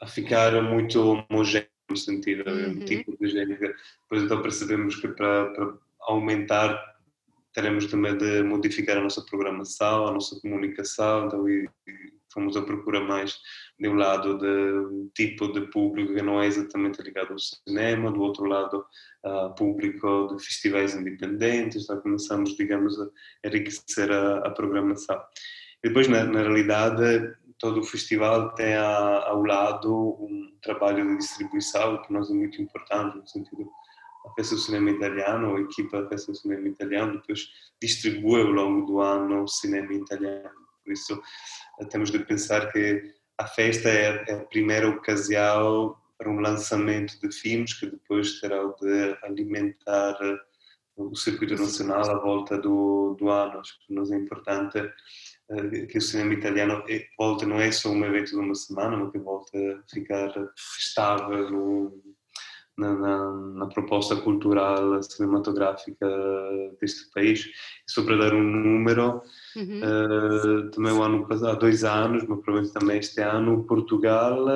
a 0.00 0.06
ficar 0.06 0.60
muito 0.62 1.24
homogéneo 1.30 1.68
no 1.88 1.96
sentido 1.96 2.50
uhum. 2.50 2.84
tipo 2.84 3.16
de 3.16 3.28
género. 3.28 3.74
Depois 4.02 4.22
então 4.22 4.42
percebemos 4.42 4.96
que 4.96 5.08
para, 5.08 5.46
para 5.50 5.74
aumentar 6.00 6.93
teremos 7.54 7.86
também 7.86 8.18
de 8.18 8.42
modificar 8.42 8.98
a 8.98 9.00
nossa 9.00 9.24
programação, 9.24 10.08
a 10.08 10.12
nossa 10.12 10.38
comunicação, 10.40 11.26
então 11.26 11.48
e, 11.48 11.64
e 11.86 12.14
fomos 12.32 12.56
à 12.56 12.62
procura 12.62 13.00
mais 13.00 13.38
de 13.78 13.88
um 13.88 13.94
lado 13.94 14.38
de 14.38 15.10
tipo 15.14 15.52
de 15.52 15.62
público 15.70 16.14
que 16.14 16.22
não 16.22 16.42
é 16.42 16.46
exatamente 16.46 17.00
ligado 17.00 17.32
ao 17.32 17.38
cinema, 17.38 18.10
do 18.10 18.20
outro 18.20 18.44
lado 18.44 18.84
uh, 19.24 19.54
público 19.54 20.34
de 20.34 20.44
festivais 20.44 20.94
independentes, 20.94 21.84
então 21.84 22.00
começamos, 22.00 22.56
digamos, 22.56 23.00
a 23.00 23.08
enriquecer 23.44 24.10
a, 24.10 24.38
a 24.38 24.50
programação. 24.50 25.20
E 25.82 25.88
depois, 25.88 26.08
na, 26.08 26.24
na, 26.24 26.40
realidade, 26.40 27.34
todo 27.58 27.80
o 27.80 27.84
festival 27.84 28.52
tem 28.54 28.74
a, 28.74 29.28
ao 29.28 29.42
lado 29.44 29.92
um 30.20 30.56
trabalho 30.60 31.06
de 31.06 31.18
distribuição 31.18 32.02
que 32.02 32.12
nós 32.12 32.30
é 32.30 32.34
muito 32.34 32.60
importante, 32.60 33.16
no 33.16 33.26
sentido 33.28 33.70
Festa 34.32 34.54
do 34.54 34.60
Cinema 34.60 34.90
Italiano, 34.90 35.56
a 35.56 35.60
equipa 35.60 36.02
da 36.02 36.08
Festa 36.08 36.32
do 36.32 36.38
Cinema 36.38 36.68
Italiano, 36.68 37.14
depois 37.14 37.48
distribui 37.80 38.40
ao 38.40 38.50
longo 38.50 38.86
do 38.86 39.00
ano 39.00 39.42
o 39.42 39.48
cinema 39.48 39.92
italiano. 39.92 40.64
Por 40.84 40.92
isso, 40.92 41.22
temos 41.90 42.10
de 42.10 42.18
pensar 42.20 42.70
que 42.72 43.14
a 43.38 43.46
festa 43.46 43.88
é, 43.88 44.24
é 44.28 44.34
a 44.34 44.44
primeira 44.44 44.88
ocasião 44.88 45.96
para 46.18 46.30
um 46.30 46.40
lançamento 46.40 47.18
de 47.20 47.32
filmes 47.34 47.74
que 47.74 47.86
depois 47.86 48.40
terá 48.40 48.62
de 48.80 49.18
alimentar 49.22 50.16
o 50.96 51.14
circuito 51.16 51.56
nacional 51.56 52.08
à 52.08 52.18
volta 52.18 52.56
do, 52.56 53.16
do 53.18 53.28
ano. 53.28 53.58
Acho 53.58 53.78
que 53.80 53.92
nós 53.92 54.10
é 54.10 54.16
importante 54.16 54.78
uh, 54.78 55.86
que 55.88 55.98
o 55.98 56.00
cinema 56.00 56.34
italiano 56.34 56.84
volte, 57.18 57.46
não 57.46 57.60
é 57.60 57.70
só 57.72 57.90
um 57.90 58.04
evento 58.04 58.30
de 58.30 58.36
uma 58.36 58.54
semana, 58.54 58.96
mas 58.96 59.10
que 59.10 59.18
volte 59.18 59.56
a 59.56 59.82
ficar 59.92 60.32
estável 60.78 61.50
no, 61.50 62.13
na, 62.76 62.92
na, 62.94 63.32
na, 63.32 63.66
proposta 63.66 64.16
cultural 64.16 65.02
cinematográfica 65.02 66.08
deste 66.80 67.10
país. 67.12 67.46
Só 67.86 68.04
para 68.04 68.16
dar 68.16 68.34
um 68.34 68.42
número, 68.42 69.22
uhum. 69.56 69.80
uh, 69.80 70.70
também 70.70 70.92
o 70.92 71.02
ano 71.02 71.26
passado, 71.26 71.50
há 71.50 71.54
dois 71.54 71.84
anos, 71.84 72.24
mas 72.26 72.40
provavelmente 72.40 72.72
também 72.72 72.98
este 72.98 73.20
ano, 73.20 73.64
Portugal 73.64 74.46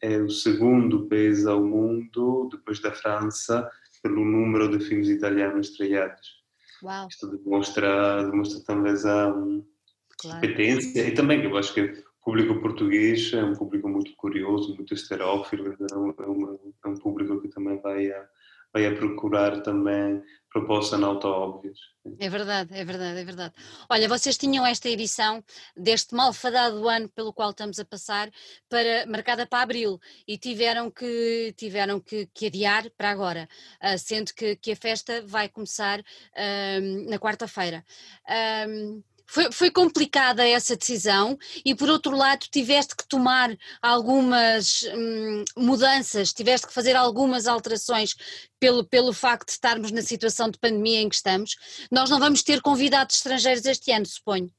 é 0.00 0.18
o 0.18 0.30
segundo 0.30 1.06
país 1.08 1.46
ao 1.46 1.62
mundo, 1.62 2.48
depois 2.50 2.80
da 2.80 2.92
França, 2.92 3.68
pelo 4.02 4.24
número 4.24 4.68
de 4.68 4.84
filmes 4.84 5.08
italianos 5.08 5.70
estreados. 5.70 6.44
Uau. 6.82 7.08
Isto 7.08 7.38
demonstra, 7.38 8.24
demonstra 8.24 8.62
talvez 8.66 9.06
a 9.06 9.32
claro. 9.32 10.40
competência 10.40 11.08
e 11.08 11.12
também 11.12 11.42
eu 11.42 11.56
acho 11.56 11.72
que 11.72 12.03
público 12.24 12.60
português 12.60 13.32
é 13.34 13.44
um 13.44 13.54
público 13.54 13.88
muito 13.88 14.14
curioso, 14.16 14.74
muito 14.74 14.94
esterófilo, 14.94 15.68
é 15.68 15.74
é 15.74 16.84
é 16.84 16.88
um 16.88 16.96
público 16.96 17.40
que 17.40 17.48
também 17.48 17.78
vai 17.80 18.10
a, 18.10 18.26
vai 18.72 18.86
a 18.86 18.94
procurar 18.96 19.60
também 19.62 20.22
propostas 20.50 21.00
não 21.00 21.18
tão 21.18 21.30
óbvias. 21.30 21.78
É 22.20 22.28
verdade, 22.28 22.72
é 22.72 22.84
verdade, 22.84 23.18
é 23.18 23.24
verdade. 23.24 23.54
Olha, 23.90 24.08
vocês 24.08 24.38
tinham 24.38 24.64
esta 24.64 24.88
edição 24.88 25.42
deste 25.76 26.14
malfadado 26.14 26.88
ano 26.88 27.08
pelo 27.08 27.32
qual 27.32 27.50
estamos 27.50 27.78
a 27.80 27.84
passar, 27.84 28.30
para, 28.68 29.04
marcada 29.06 29.46
para 29.46 29.62
abril, 29.62 29.98
e 30.26 30.38
tiveram 30.38 30.90
que, 30.90 31.52
tiveram 31.56 31.98
que, 31.98 32.26
que 32.32 32.46
adiar 32.46 32.88
para 32.96 33.10
agora, 33.10 33.48
uh, 33.82 33.98
sendo 33.98 34.32
que, 34.32 34.54
que 34.56 34.72
a 34.72 34.76
festa 34.76 35.22
vai 35.26 35.48
começar 35.48 36.00
uh, 36.00 37.10
na 37.10 37.18
quarta-feira. 37.18 37.84
Uh, 38.24 39.02
foi, 39.26 39.50
foi, 39.52 39.70
complicada 39.70 40.46
essa 40.46 40.76
decisão 40.76 41.38
e 41.64 41.74
por 41.74 41.88
outro 41.88 42.16
lado 42.16 42.46
tiveste 42.50 42.94
que 42.96 43.06
tomar 43.08 43.56
algumas 43.80 44.84
hum, 44.94 45.44
mudanças, 45.56 46.32
tiveste 46.32 46.66
que 46.66 46.74
fazer 46.74 46.94
algumas 46.94 47.46
alterações 47.46 48.14
pelo, 48.60 48.84
pelo 48.84 49.12
facto 49.12 49.46
de 49.46 49.52
estarmos 49.52 49.90
na 49.90 50.02
situação 50.02 50.50
de 50.50 50.58
pandemia 50.58 51.00
em 51.00 51.08
que 51.08 51.16
estamos. 51.16 51.56
Nós 51.90 52.10
não 52.10 52.18
vamos 52.18 52.42
ter 52.42 52.60
convidados 52.60 53.16
estrangeiros 53.16 53.64
este 53.64 53.92
ano, 53.92 54.06
suponho. 54.06 54.50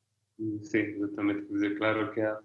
Sim, 0.63 0.79
exatamente. 0.79 1.45
Quer 1.47 1.53
dizer, 1.53 1.77
claro 1.77 2.13
que 2.13 2.21
há 2.21 2.37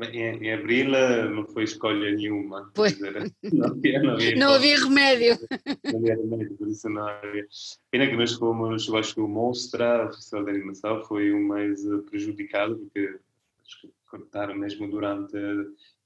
em, 0.00 0.44
em 0.44 0.52
abril 0.52 0.94
eh, 0.94 1.28
não 1.28 1.44
foi 1.46 1.64
escolha 1.64 2.14
nenhuma. 2.14 2.70
Pois. 2.74 2.94
Dizer, 2.94 3.32
não, 3.52 3.66
havia, 3.68 4.02
não, 4.02 4.12
havia, 4.12 4.36
não 4.36 4.52
havia 4.54 4.78
remédio. 4.78 5.38
Não 5.84 5.98
havia 5.98 6.16
remédio, 6.16 6.56
por 6.56 6.68
isso 6.68 6.88
não 6.88 7.08
havia. 7.08 7.46
Pena 7.90 8.06
que 8.06 8.16
nós 8.16 8.32
fomos, 8.34 8.86
eu 8.86 8.96
acho 8.96 9.14
que 9.14 9.20
o 9.20 9.28
Mostra, 9.28 10.06
o 10.06 10.12
Festival 10.12 10.44
de 10.44 10.50
Animação, 10.52 11.04
foi 11.04 11.32
o 11.32 11.40
mais 11.40 11.84
eh, 11.84 11.98
prejudicado, 12.08 12.76
porque 12.76 13.18
acho 13.64 13.80
que 13.80 13.92
cortaram 14.06 14.54
mesmo 14.54 14.88
durante. 14.88 15.36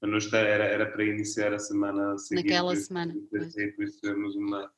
A 0.01 0.07
nossa 0.07 0.37
era, 0.37 0.65
era 0.65 0.85
para 0.87 1.05
iniciar 1.05 1.53
a 1.53 1.59
semana 1.59 2.17
seguinte. 2.17 2.47
Naquela 2.47 2.75
semana. 2.75 3.15
Por 3.29 3.41
isso 3.41 4.01
tivemos 4.01 4.35
uma, 4.35 4.71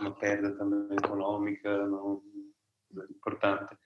uma 0.00 0.10
perda 0.16 0.50
também 0.56 0.96
económica 0.98 1.86
não, 1.86 2.22
importante. 3.10 3.76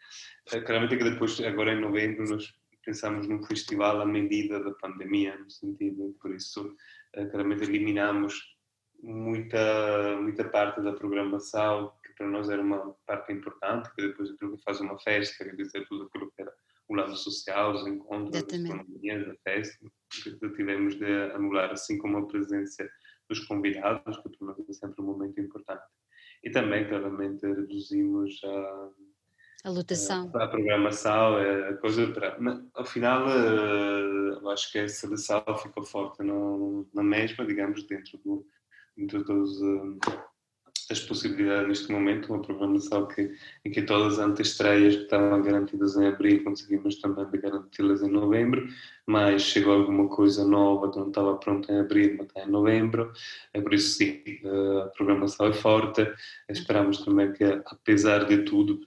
Eh, 0.52 0.60
claramente 0.60 0.96
que 0.96 1.04
depois, 1.04 1.38
agora 1.40 1.72
em 1.72 1.80
novembro, 1.80 2.28
nós 2.28 2.52
pensamos 2.84 3.28
num 3.28 3.42
festival 3.42 4.00
à 4.00 4.06
medida 4.06 4.62
da 4.62 4.72
pandemia, 4.72 5.36
no 5.36 5.50
sentido, 5.50 6.16
por 6.20 6.34
isso, 6.34 6.74
eh, 7.14 7.26
claramente 7.26 7.64
eliminamos 7.64 8.56
muita, 9.02 10.16
muita 10.20 10.44
parte 10.48 10.80
da 10.82 10.92
programação, 10.92 11.92
que 12.04 12.12
para 12.14 12.28
nós 12.28 12.48
era 12.48 12.62
uma 12.62 12.94
parte 13.06 13.32
importante, 13.32 13.90
que 13.94 14.08
depois 14.08 14.30
aquilo 14.30 14.56
que 14.56 14.64
faz 14.64 14.80
uma 14.80 14.98
festa, 14.98 15.44
quer 15.44 15.56
dizer, 15.56 15.86
tudo 15.86 16.04
aquilo 16.04 16.30
que 16.32 16.42
era 16.42 16.52
o 16.88 16.94
lado 16.94 17.16
social, 17.16 17.72
os 17.72 17.86
encontros, 17.86 18.36
as 18.36 18.52
economias 18.52 19.26
da 19.26 19.34
festa, 19.44 19.86
que 20.10 20.50
tivemos 20.50 20.96
de 20.96 21.32
anular, 21.32 21.70
assim 21.70 21.96
como 21.98 22.18
a 22.18 22.26
presença 22.26 22.88
dos 23.28 23.46
convidados, 23.46 24.16
que 24.18 24.28
para 24.28 24.48
nós 24.48 24.68
é 24.68 24.72
sempre 24.72 25.00
um 25.00 25.06
momento 25.06 25.40
importante. 25.40 25.84
E 26.42 26.50
também, 26.50 26.88
claramente, 26.88 27.46
reduzimos 27.46 28.40
a 28.42 28.90
a 29.64 29.70
lotação. 29.70 30.30
a 30.34 30.48
programação, 30.48 31.38
é 31.38 31.70
a 31.70 31.76
coisa. 31.76 32.06
Para, 32.12 32.38
ao 32.74 32.84
final, 32.84 33.28
eh, 33.28 34.38
eu 34.40 34.50
acho 34.50 34.72
que 34.72 34.78
a 34.78 34.88
seleção 34.88 35.42
ficou 35.62 35.84
forte 35.84 36.22
na 36.22 37.02
mesma, 37.02 37.44
digamos, 37.44 37.82
dentro, 37.84 38.18
do, 38.18 38.46
dentro 38.96 39.22
dos, 39.22 39.60
eh, 40.90 40.94
das 40.94 41.00
possibilidades 41.00 41.68
neste 41.68 41.92
momento. 41.92 42.32
Uma 42.32 42.42
programação 42.42 43.06
que, 43.06 43.30
em 43.64 43.70
que 43.70 43.82
todas 43.82 44.18
as 44.18 44.26
antestreias 44.26 44.96
que 44.96 45.02
estavam 45.04 45.42
garantidas 45.42 45.96
em 45.96 46.06
abril 46.06 46.42
conseguimos 46.44 46.96
também 47.00 47.26
garanti-las 47.40 48.02
em 48.02 48.10
novembro 48.10 48.68
mas 49.10 49.42
chegou 49.42 49.72
alguma 49.72 50.08
coisa 50.08 50.44
nova 50.44 50.88
que 50.88 50.98
não 50.98 51.08
estava 51.08 51.36
pronta 51.36 51.72
em 51.72 51.80
abril, 51.80 52.14
mas 52.16 52.28
está 52.28 52.42
em 52.42 52.50
novembro, 52.50 53.12
é 53.52 53.60
por 53.60 53.74
isso 53.74 53.98
sim, 53.98 54.22
a 54.84 54.88
programação 54.90 55.46
é 55.46 55.52
forte, 55.52 56.08
esperamos 56.48 56.98
também 56.98 57.32
que, 57.32 57.44
apesar 57.44 58.24
de 58.26 58.44
tudo, 58.44 58.80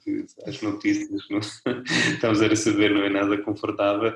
as 0.48 0.62
notícias 0.62 1.22
não 1.30 1.40
estamos 2.14 2.42
a 2.42 2.48
receber 2.48 2.94
não 2.94 3.04
é 3.04 3.10
nada 3.10 3.38
confortável, 3.40 4.16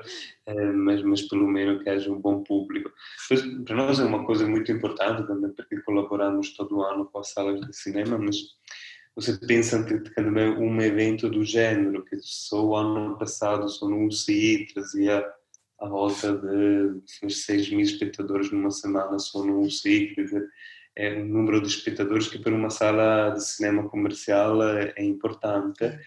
mas, 0.54 1.02
mas 1.02 1.22
pelo 1.22 1.48
menos 1.48 1.82
que 1.82 1.90
haja 1.90 2.10
um 2.10 2.20
bom 2.20 2.42
público. 2.42 2.90
Pois, 3.28 3.42
para 3.64 3.76
nós 3.76 3.98
é 4.00 4.04
uma 4.04 4.24
coisa 4.24 4.46
muito 4.46 4.70
importante 4.72 5.26
também, 5.26 5.50
porque 5.52 5.80
colaboramos 5.82 6.54
todo 6.56 6.82
ano 6.82 7.06
com 7.06 7.18
as 7.18 7.30
salas 7.32 7.60
de 7.60 7.76
cinema, 7.76 8.18
mas 8.18 8.36
você 9.14 9.36
pensa 9.36 9.82
que 9.82 9.98
também 10.14 10.48
um 10.50 10.80
evento 10.80 11.28
do 11.28 11.44
género, 11.44 12.04
que 12.04 12.16
só 12.20 12.64
o 12.64 12.76
ano 12.76 13.18
passado, 13.18 13.68
só 13.68 13.88
no 13.88 14.06
UCI, 14.06 14.68
trazia 14.72 15.26
à 15.80 15.88
volta 15.88 16.36
de 16.36 17.28
6 17.28 17.70
mil 17.70 17.80
espectadores 17.80 18.50
numa 18.52 18.70
semana 18.70 19.18
só 19.18 19.44
no 19.44 19.60
UCI, 19.60 20.14
quer 20.14 20.24
dizer, 20.24 20.48
é 20.94 21.14
um 21.14 21.26
número 21.26 21.60
de 21.60 21.68
espectadores 21.68 22.28
que 22.28 22.38
para 22.38 22.54
uma 22.54 22.70
sala 22.70 23.30
de 23.30 23.44
cinema 23.44 23.88
comercial 23.88 24.62
é, 24.62 24.92
é 24.96 25.04
importante. 25.04 25.98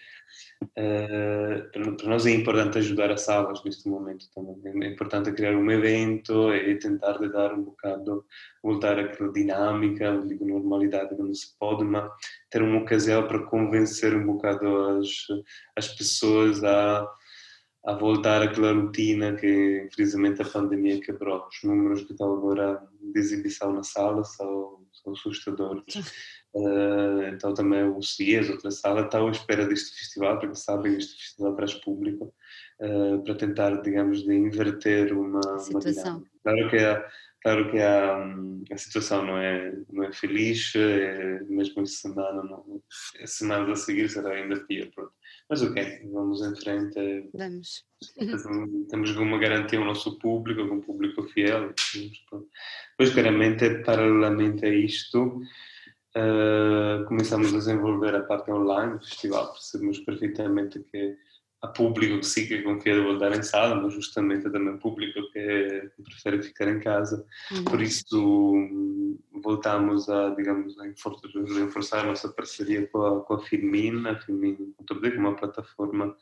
Uh, 0.64 1.72
para 1.72 2.10
nós 2.10 2.26
é 2.26 2.32
importante 2.32 2.78
ajudar 2.78 3.12
as 3.12 3.22
salas 3.22 3.64
neste 3.64 3.90
momento 3.90 4.26
também. 4.34 4.84
É 4.84 4.94
importante 4.94 5.32
criar 5.32 5.56
um 5.56 5.70
evento 5.72 6.54
e 6.54 6.78
tentar 6.78 7.18
de 7.18 7.30
dar 7.30 7.54
um 7.54 7.64
bocado, 7.64 8.26
voltar 8.64 9.00
àquela 9.00 9.32
dinâmica, 9.34 10.24
digo, 10.28 10.46
normalidade 10.46 11.16
que 11.16 11.22
não 11.22 11.34
se 11.34 11.58
pode, 11.60 11.84
mas 11.84 12.10
ter 12.50 12.62
uma 12.62 12.82
ocasião 12.82 13.28
para 13.28 13.46
convencer 13.48 14.16
um 14.16 14.26
bocado 14.26 15.00
as, 15.00 15.10
as 15.76 15.88
pessoas 15.88 16.64
a 16.64 17.08
a 17.86 17.94
voltar 17.94 18.44
àquela 18.44 18.74
rotina 18.74 19.36
que 19.36 19.88
infelizmente 19.88 20.42
a 20.42 20.46
pandemia 20.46 21.02
quebrou. 21.02 21.48
Os 21.48 21.64
números 21.64 22.04
que 22.04 22.12
estão 22.12 22.34
agora 22.34 22.82
de 23.02 23.20
exibição 23.20 23.74
na 23.74 23.84
sala 23.84 24.24
são, 24.24 24.86
são 24.94 25.14
assustadores. 25.14 25.84
Uh, 26.54 27.24
então 27.34 27.54
também 27.54 27.84
o 27.84 28.02
CIES, 28.02 28.50
outra 28.50 28.72
sala, 28.72 29.02
está 29.02 29.20
à 29.20 29.30
espera 29.30 29.66
deste 29.66 29.98
festival, 29.98 30.38
porque 30.38 30.56
sabem 30.56 30.98
este 30.98 31.16
festival 31.18 31.56
traz 31.56 31.74
público, 31.76 32.34
uh, 32.82 33.24
para 33.24 33.36
tentar, 33.36 33.82
digamos, 33.82 34.24
de 34.24 34.34
inverter 34.34 35.18
uma, 35.18 35.42
situação. 35.60 36.18
Uma 36.18 36.26
claro 36.44 36.70
que 36.70 36.78
a, 36.78 37.10
claro 37.42 37.72
que 37.72 37.80
a, 37.80 38.18
a 38.70 38.78
situação 38.78 39.26
não 39.26 39.38
é, 39.38 39.74
não 39.92 40.04
é 40.04 40.12
feliz, 40.12 40.74
é, 40.76 41.40
mesmo 41.48 41.84
esta 41.84 42.10
semana, 42.10 42.44
não, 42.44 42.82
a 43.22 43.28
semana 43.28 43.72
a 43.72 43.76
seguir 43.76 44.10
será 44.10 44.32
ainda 44.34 44.60
pior. 44.66 44.88
Pronto. 44.94 45.14
Mas 45.50 45.62
ok, 45.62 46.10
vamos 46.12 46.42
em 46.42 46.56
frente. 46.56 47.30
Vamos. 47.34 47.86
Temos 48.90 49.16
uma 49.18 49.38
garantia 49.38 49.80
ao 49.80 49.86
nosso 49.86 50.18
público, 50.18 50.62
um 50.62 50.80
público 50.80 51.24
fiel. 51.24 51.74
Pois, 52.98 53.14
claramente, 53.14 53.84
paralelamente 53.84 54.66
a 54.66 54.70
isto, 54.70 55.42
uh, 56.16 57.06
começamos 57.06 57.54
a 57.54 57.58
desenvolver 57.58 58.16
a 58.16 58.24
parte 58.24 58.52
online 58.52 58.94
do 58.94 59.06
festival. 59.06 59.52
Percebemos 59.54 60.00
perfeitamente 60.00 60.80
que 60.92 61.16
há 61.62 61.68
público 61.68 62.20
que 62.20 62.26
sim 62.26 62.48
que 62.48 62.62
confia 62.64 62.96
de 62.96 63.02
voltar 63.02 63.36
em 63.36 63.44
sala, 63.44 63.76
mas 63.76 63.94
justamente 63.94 64.50
também 64.50 64.78
público 64.78 65.20
que, 65.32 65.92
que 65.96 66.04
prefere 66.04 66.42
ficar 66.42 66.68
em 66.68 66.80
casa. 66.80 67.26
Uhum. 67.52 67.64
Por 67.66 67.82
isso 67.82 68.56
voltamos 69.44 70.10
a, 70.10 70.30
digamos, 70.32 70.78
a 70.80 70.86
reforçar 70.86 72.02
a 72.02 72.08
nossa 72.08 72.30
parceria 72.30 72.88
com 72.88 73.04
a, 73.04 73.22
com 73.22 73.34
a 73.36 73.40
Filmin, 73.40 74.08
a 74.08 74.16
é 75.16 75.20
uma 75.20 75.36
plataforma 75.36 76.16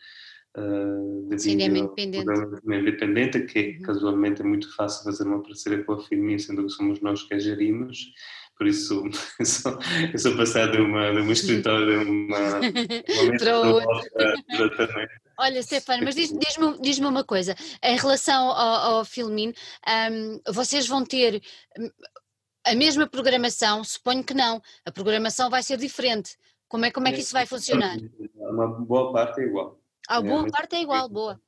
uh, 0.57 1.29
de 1.29 1.39
cinema 1.39 1.77
independente. 1.77 2.25
independente, 2.65 3.41
que 3.45 3.77
uhum. 3.77 3.81
casualmente 3.83 4.41
é 4.41 4.45
muito 4.45 4.73
fácil 4.75 5.03
fazer 5.03 5.23
uma 5.23 5.41
parceria 5.41 5.83
com 5.83 5.93
a 5.93 6.03
Filmin, 6.03 6.37
sendo 6.37 6.65
que 6.65 6.69
somos 6.69 7.01
nós 7.01 7.23
que 7.23 7.33
a 7.33 7.39
gerimos 7.39 8.13
por 8.59 8.67
isso 8.67 9.01
eu 9.39 9.45
sou, 9.45 9.79
eu 10.11 10.19
sou 10.19 10.35
passado 10.35 10.73
de 10.73 10.81
uma, 10.81 11.11
de 11.13 11.21
uma 11.21 11.31
escritório 11.31 11.87
de 11.87 11.95
uma, 11.95 12.37
uma 12.37 12.59
para 13.39 13.59
outra, 13.59 15.09
Olha, 15.39 15.63
Stefano, 15.63 16.03
mas 16.03 16.15
diz-me 16.15 16.39
diz 16.39 16.57
diz 16.81 16.99
uma 16.99 17.23
coisa, 17.23 17.55
em 17.81 17.95
relação 17.95 18.49
ao, 18.49 18.97
ao 18.97 19.05
Filmin, 19.05 19.53
um, 20.11 20.53
vocês 20.53 20.85
vão 20.85 21.05
ter, 21.05 21.41
hum, 21.79 21.89
a 22.65 22.75
mesma 22.75 23.07
programação, 23.07 23.81
suponho 23.81 24.21
que 24.21 24.33
não, 24.33 24.61
a 24.85 24.91
programação 24.91 25.49
vai 25.49 25.63
ser 25.63 25.77
diferente. 25.77 26.37
Como 26.67 26.83
é, 26.83 26.91
como 26.91 27.07
é 27.07 27.13
que 27.13 27.21
isso 27.21 27.31
vai 27.31 27.45
funcionar? 27.45 27.97
Uma 28.35 28.67
boa 28.67 29.13
parte 29.13 29.39
é 29.39 29.45
igual. 29.45 29.79
A 30.09 30.21
boa 30.21 30.45
é, 30.45 30.51
parte 30.51 30.75
é 30.75 30.81
igual, 30.81 31.07
boa. 31.07 31.41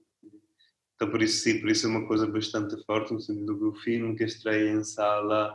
Então 0.95 1.11
por 1.11 1.21
isso 1.21 1.43
sim, 1.43 1.59
por 1.59 1.69
isso 1.69 1.85
é 1.85 1.89
uma 1.89 2.07
coisa 2.07 2.25
bastante 2.25 2.81
forte, 2.85 3.13
no 3.13 3.19
sentido 3.19 3.57
que 3.57 3.65
o 3.65 3.75
filme 3.75 4.15
que 4.15 4.23
estreia 4.23 4.71
em 4.71 4.83
sala, 4.83 5.53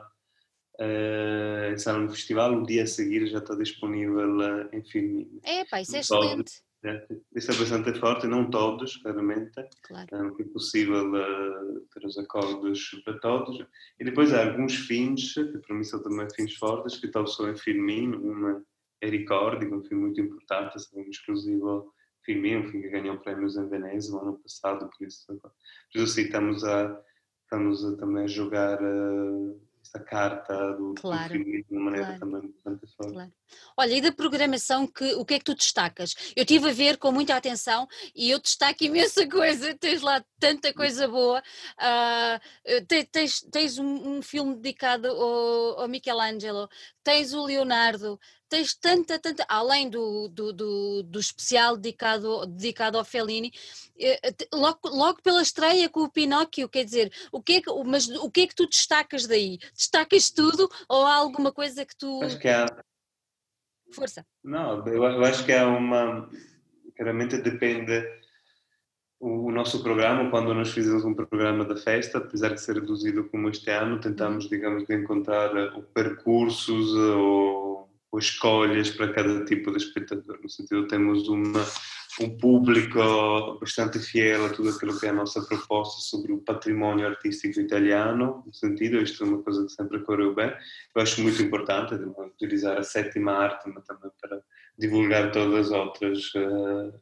uh, 0.81 1.79
sala 1.79 2.01
no 2.01 2.11
festival, 2.11 2.55
o 2.55 2.67
dia 2.67 2.85
a 2.85 2.87
seguir 2.87 3.27
já 3.27 3.39
está 3.39 3.55
disponível 3.55 4.39
uh, 4.39 4.69
em 4.73 4.83
filme. 4.85 5.41
É 5.45 5.65
pá, 5.65 5.81
isso 5.81 5.97
é 5.97 6.01
excelente. 6.01 6.63
É, 6.85 7.05
isso 7.35 7.51
é 7.51 7.55
bastante 7.57 7.99
forte, 7.99 8.27
não 8.27 8.49
todos, 8.49 8.97
claramente. 8.99 9.55
Claro. 9.83 10.07
Não 10.13 10.37
é 10.39 10.45
possível 10.45 11.11
uh, 11.11 11.81
ter 11.93 12.07
os 12.07 12.17
acordos 12.19 13.03
para 13.05 13.19
todos. 13.19 13.67
E 13.99 14.05
depois 14.05 14.33
há 14.33 14.47
alguns 14.47 14.75
filmes, 14.75 15.35
que 15.35 15.59
para 15.59 15.75
mim 15.75 15.85
são 15.85 16.03
também 16.03 16.29
filmes 16.35 16.55
fortes, 16.57 16.99
que 16.99 17.07
estão 17.07 17.27
só 17.27 17.49
em 17.49 17.57
filminho. 17.57 18.21
Uma 18.23 18.65
é 19.01 19.09
Record, 19.09 19.63
um 19.65 19.83
filme 19.83 20.05
muito 20.05 20.21
importante, 20.21 20.77
é 20.95 20.99
um 20.99 21.11
exclusivo 21.11 21.93
filme, 22.25 22.57
um 22.57 22.65
filme 22.65 22.83
que 22.83 22.91
ganhou 22.91 23.19
prémios 23.19 23.57
em 23.57 23.69
Veneza 23.69 24.13
no 24.13 24.21
ano 24.21 24.39
passado, 24.39 24.91
por 24.91 25.07
isso, 25.07 25.27
por 25.27 25.53
isso 25.95 26.05
assim, 26.05 26.23
estamos 26.23 26.65
a, 26.65 27.01
estamos 27.43 27.85
a, 27.85 27.97
também 27.97 28.25
a 28.25 28.27
jogar 28.27 28.83
uh, 28.83 29.66
esta 29.87 30.01
carta 30.01 30.73
do, 30.73 30.95
claro, 30.95 31.29
do 31.29 31.45
filme 31.45 31.63
de 31.63 31.73
uma 31.73 31.85
maneira 31.85 32.07
claro, 32.07 32.21
também 32.21 32.51
bastante 32.51 32.97
forte. 32.97 33.13
Claro. 33.13 33.33
Olha, 33.77 33.95
e 33.95 34.01
da 34.01 34.13
programação, 34.13 34.87
que, 34.87 35.15
o 35.15 35.25
que 35.25 35.35
é 35.35 35.39
que 35.39 35.45
tu 35.45 35.55
destacas? 35.55 36.15
Eu 36.35 36.43
estive 36.43 36.71
a 36.71 36.73
ver 36.73 36.97
com 36.99 37.13
muita 37.13 37.37
atenção 37.37 37.87
e 38.15 38.31
eu 38.31 38.41
destaco 38.41 38.83
imensa 38.83 39.27
coisa, 39.31 39.75
tens 39.79 40.03
lá 40.03 40.23
tanta 40.39 40.75
coisa 40.75 41.07
boa. 41.07 41.43
Uh, 41.79 42.87
tens, 43.11 43.41
tens 43.51 43.79
um, 43.79 44.17
um, 44.17 44.23
filme 44.23 44.57
dedicado 44.57 45.09
ao, 45.09 45.81
ao 45.81 45.89
Michelangelo, 45.89 46.69
tens 47.05 47.33
o 47.33 47.45
Leonardo, 47.45 48.19
tens 48.49 48.75
tanta, 48.75 49.19
tanta, 49.19 49.45
além 49.49 49.89
do, 49.89 50.29
do, 50.29 50.53
do, 50.53 51.03
do 51.03 51.19
especial 51.19 51.77
dedicado, 51.77 52.47
dedicado 52.47 52.99
ao 52.99 53.05
Fellini, 53.05 53.53
eh, 53.99 54.19
logo, 54.53 54.89
logo 54.89 55.23
pela 55.23 55.43
estreia 55.43 55.89
com 55.89 56.01
o 56.01 56.11
Pinóquio, 56.11 56.69
quer 56.69 56.85
dizer, 56.85 57.13
o 57.33 57.43
que 57.43 57.55
é 57.55 57.61
que, 57.61 57.71
mas 57.85 58.09
o 58.09 58.31
que 58.31 58.43
é 58.43 58.47
que 58.47 58.55
tu 58.55 58.67
destacas 58.67 59.27
daí? 59.27 59.59
Destacas 59.75 60.31
tudo 60.31 60.69
ou 60.89 61.05
há 61.05 61.15
alguma 61.15 61.53
coisa 61.53 61.85
que 61.85 61.97
tu... 61.97 62.23
Acho 62.23 62.39
que 62.39 62.49
há... 62.49 62.67
Força. 63.93 64.27
Não, 64.43 64.87
eu 64.87 65.25
acho 65.25 65.45
que 65.45 65.53
há 65.53 65.67
uma... 65.67 66.29
Claramente 66.97 67.39
depende 67.39 68.05
o 69.19 69.51
nosso 69.51 69.83
programa, 69.83 70.31
quando 70.31 70.53
nós 70.55 70.71
fizemos 70.73 71.05
um 71.05 71.15
programa 71.15 71.65
da 71.65 71.77
festa, 71.77 72.19
apesar 72.19 72.53
de 72.53 72.61
ser 72.61 72.77
reduzido 72.77 73.25
como 73.25 73.49
este 73.49 73.71
ano, 73.71 74.01
tentamos, 74.01 74.45
uhum. 74.45 74.51
digamos, 74.51 74.87
de 74.87 74.95
encontrar 74.95 75.51
percursos 75.95 76.95
ou 76.95 77.66
ou 78.11 78.19
escolhas 78.19 78.91
para 78.91 79.13
cada 79.13 79.45
tipo 79.45 79.71
de 79.71 79.79
espectador. 79.79 80.39
No 80.43 80.49
sentido, 80.49 80.87
temos 80.87 81.29
uma, 81.29 81.65
um 82.21 82.37
público 82.37 83.59
bastante 83.61 83.99
fiel 83.99 84.47
a 84.47 84.49
tudo 84.49 84.71
aquilo 84.71 84.99
que 84.99 85.07
é 85.07 85.11
a 85.11 85.15
nossa 85.15 85.43
proposta 85.43 86.01
sobre 86.01 86.33
o 86.33 86.39
património 86.39 87.07
artístico 87.07 87.61
italiano, 87.61 88.43
no 88.47 88.55
sentido, 88.55 89.01
isto 89.01 89.25
é 89.25 89.27
uma 89.27 89.43
coisa 89.43 89.65
que 89.65 89.73
sempre 89.73 90.01
correu 90.01 90.35
bem. 90.35 90.53
Eu 90.95 91.03
acho 91.03 91.21
muito 91.23 91.43
importante 91.43 91.95
utilizar 91.95 92.79
a 92.79 92.83
sétima 92.83 93.33
arte, 93.33 93.69
mas 93.69 93.85
também 93.85 94.11
para 94.21 94.43
divulgar 94.79 95.33
todas 95.33 95.67
as 95.67 95.73
outras 95.73 96.35
uh, 96.35 96.93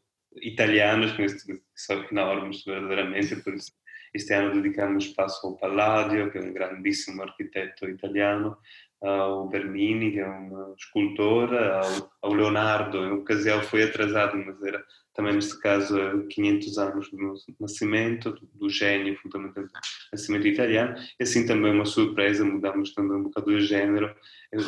italianas, 0.43 1.13
que 1.13 1.63
são 1.75 2.05
enormes 2.11 2.65
verdadeiramente, 2.65 3.37
por 3.37 3.55
isso 3.55 3.73
este 4.15 4.33
ano 4.33 4.63
dedicamos 4.63 5.07
espaço 5.07 5.45
ao 5.45 5.57
Palladio, 5.57 6.31
que 6.31 6.39
é 6.39 6.41
um 6.41 6.53
grandíssimo 6.53 7.21
arquiteto 7.23 7.89
italiano, 7.89 8.57
ao 9.03 9.49
Bernini, 9.49 10.13
que 10.13 10.21
é 10.21 10.29
um 10.29 10.75
escultor, 10.79 11.53
ao, 11.53 12.13
ao 12.23 12.33
Leonardo, 12.33 12.99
em 12.99 13.13
ocasião 13.13 13.63
foi 13.63 13.83
atrasado, 13.83 14.37
mas 14.37 14.63
era 14.63 14.85
também 15.15 15.35
neste 15.35 15.59
caso 15.61 16.27
500 16.29 16.79
anos 16.79 17.11
do 17.11 17.35
nascimento, 17.61 18.33
do, 18.33 18.49
do 18.55 18.69
gênio 18.69 19.17
fundamental 19.21 19.65
do 19.65 19.71
nascimento 20.13 20.49
italiano, 20.49 20.97
e 21.21 21.23
assim 21.23 21.47
também 21.47 21.73
uma 21.73 21.85
surpresa, 21.85 22.45
mudamos 22.45 22.93
também 22.93 23.19
um 23.19 23.23
bocado 23.25 23.57
de 23.57 23.65
género, 23.65 24.15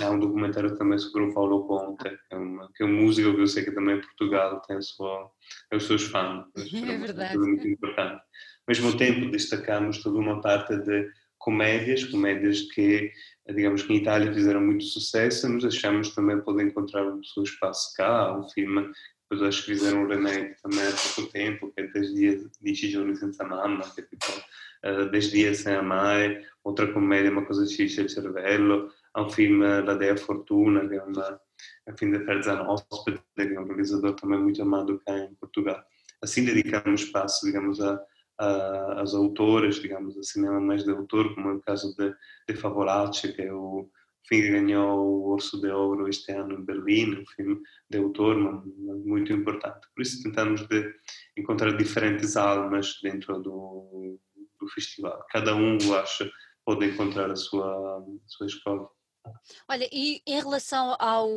há 0.03 0.11
um 0.11 0.21
documentário 0.21 0.77
também 0.77 0.99
sobre 0.99 1.25
o 1.25 1.35
Paulo 1.35 1.67
Conte, 1.67 2.05
que 2.05 2.35
é, 2.35 2.37
uma, 2.37 2.71
que 2.73 2.83
é 2.83 2.87
um 2.87 2.93
músico 2.93 3.35
que 3.35 3.41
eu 3.41 3.47
sei 3.47 3.65
que 3.65 3.73
também 3.73 3.97
em 3.97 4.01
Portugal 4.01 4.63
tem, 4.63 4.77
os 4.77 5.87
seus 5.87 6.05
fãs, 6.05 6.45
é 6.57 6.97
verdade. 6.97 7.39
muito 7.39 7.67
importante. 7.67 8.23
Ao 8.69 8.69
mesmo 8.69 8.97
tempo 8.97 9.31
destacamos 9.31 10.03
toda 10.03 10.19
uma 10.19 10.41
parte 10.41 10.77
de 10.77 11.09
comédias, 11.47 12.03
comédias 12.03 12.63
que 12.63 13.13
digamos 13.55 13.85
que 13.85 13.93
em 13.93 13.99
Itália 13.99 14.35
fizeram 14.35 14.61
muito 14.61 14.83
sucesso, 14.83 15.49
mas 15.49 15.65
achamos 15.65 16.13
também 16.13 16.41
podem 16.41 16.67
encontrar 16.67 17.07
o 17.07 17.25
seu 17.25 17.45
espaço 17.45 17.95
cá, 17.95 18.37
um 18.37 18.43
filme 18.49 18.91
depois 19.31 19.49
acho 19.49 19.65
que 19.65 19.75
fizeram 19.75 20.03
um 20.03 20.09
remake 20.09 20.61
também 20.61 20.81
há 20.81 20.93
pouco 21.15 21.31
tempo, 21.33 21.73
que 21.73 21.81
é 21.81 21.87
10 21.87 22.15
dias, 22.15 22.51
10 22.61 22.79
giorni 22.79 23.17
senza 23.17 23.45
mamma, 23.45 23.85
que 23.95 24.01
é 24.01 24.05
tipo 24.05 24.27
uh, 24.85 25.11
10 25.11 25.31
dias 25.31 25.59
sem 25.59 25.75
a 25.75 25.83
mãe, 25.83 26.45
outra 26.65 26.93
comédia, 26.93 27.31
uma 27.31 27.45
coisa 27.45 27.65
xixi 27.65 28.01
al 28.01 28.09
cervello, 28.09 28.91
há 29.15 29.23
um 29.23 29.31
filme 29.31 29.65
La 29.83 29.95
Dea 29.95 30.17
Fortuna, 30.17 30.89
que 30.89 30.97
é 30.97 31.05
um 31.05 31.97
filme 31.97 32.19
de 32.19 32.25
Ferzan 32.25 32.63
Hospede, 32.69 33.21
que 33.37 33.55
é 33.55 33.61
um 33.61 33.67
realizador 33.67 34.15
também 34.15 34.41
muito 34.41 34.63
amado 34.63 35.01
cá 35.07 35.17
em 35.17 35.35
Portugal. 35.35 35.81
Assim 36.23 36.45
dedicamos 36.45 37.03
espaço, 37.03 37.47
digamos, 37.47 37.81
a 37.81 38.01
uh, 38.41 38.99
as 38.99 39.15
autoras, 39.15 39.77
digamos, 39.77 40.17
a 40.19 40.23
cinema 40.23 40.61
mais 40.61 40.85
de 40.85 40.91
autor, 40.91 41.35
como 41.35 41.51
é 41.51 41.53
o 41.55 41.61
caso 41.61 41.95
de, 41.97 42.15
de 42.49 42.61
Favolacci, 42.61 43.33
que 43.33 43.43
é 43.43 43.53
o 43.53 43.89
filme 44.27 44.45
que 44.45 44.51
ganhou 44.51 44.99
o 44.99 45.29
Orso 45.29 45.61
de 45.61 45.71
Ouro 45.71 46.09
este 46.09 46.33
ano 46.33 46.55
em 46.55 46.65
Berlim, 46.65 47.21
um 47.21 47.27
filme 47.27 47.61
de 47.89 47.99
autor 47.99 48.37
muito 49.05 49.33
importante. 49.33 49.87
Por 49.95 50.03
isso 50.03 50.23
tentamos 50.23 50.67
de 50.67 50.93
encontrar 51.37 51.77
diferentes 51.77 52.37
almas 52.37 52.99
dentro 53.03 53.41
do, 53.41 54.19
do 54.61 54.69
festival. 54.69 55.25
Cada 55.31 55.55
um, 55.55 55.79
acha, 55.95 56.31
pode 56.65 56.87
encontrar 56.87 57.31
a 57.31 57.37
sua, 57.37 57.99
a 57.99 58.29
sua 58.29 58.47
escola. 58.47 58.91
Olha, 59.69 59.89
e 59.93 60.23
em 60.27 60.41
relação 60.41 60.97
ao, 60.99 61.29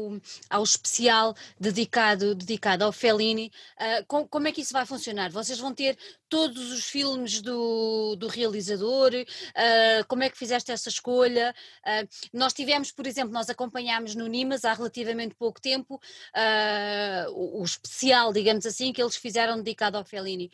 ao 0.49 0.63
especial 0.63 1.35
dedicado, 1.59 2.35
dedicado 2.35 2.83
ao 2.83 2.91
Fellini, 2.91 3.51
uh, 3.77 4.05
com, 4.07 4.27
como 4.27 4.47
é 4.47 4.51
que 4.51 4.61
isso 4.61 4.73
vai 4.73 4.85
funcionar? 4.85 5.31
Vocês 5.31 5.59
vão 5.59 5.73
ter 5.73 5.97
todos 6.29 6.71
os 6.71 6.85
filmes 6.85 7.41
do, 7.41 8.15
do 8.15 8.27
realizador? 8.27 9.11
Uh, 9.13 10.05
como 10.07 10.23
é 10.23 10.29
que 10.29 10.37
fizeste 10.37 10.71
essa 10.71 10.89
escolha? 10.89 11.53
Uh, 11.85 12.07
nós 12.31 12.53
tivemos, 12.53 12.91
por 12.91 13.07
exemplo, 13.07 13.33
nós 13.33 13.49
acompanhámos 13.49 14.15
no 14.15 14.27
Nimas 14.27 14.63
há 14.63 14.73
relativamente 14.73 15.35
pouco 15.35 15.59
tempo 15.59 15.95
uh, 15.95 17.31
o, 17.31 17.61
o, 17.61 17.63
especial, 17.63 18.31
digamos 18.31 18.65
assim, 18.65 18.93
que 18.93 19.01
eles 19.01 19.15
fizeram 19.15 19.57
dedicado 19.57 19.97
ao 19.97 20.05
Fellini. 20.05 20.51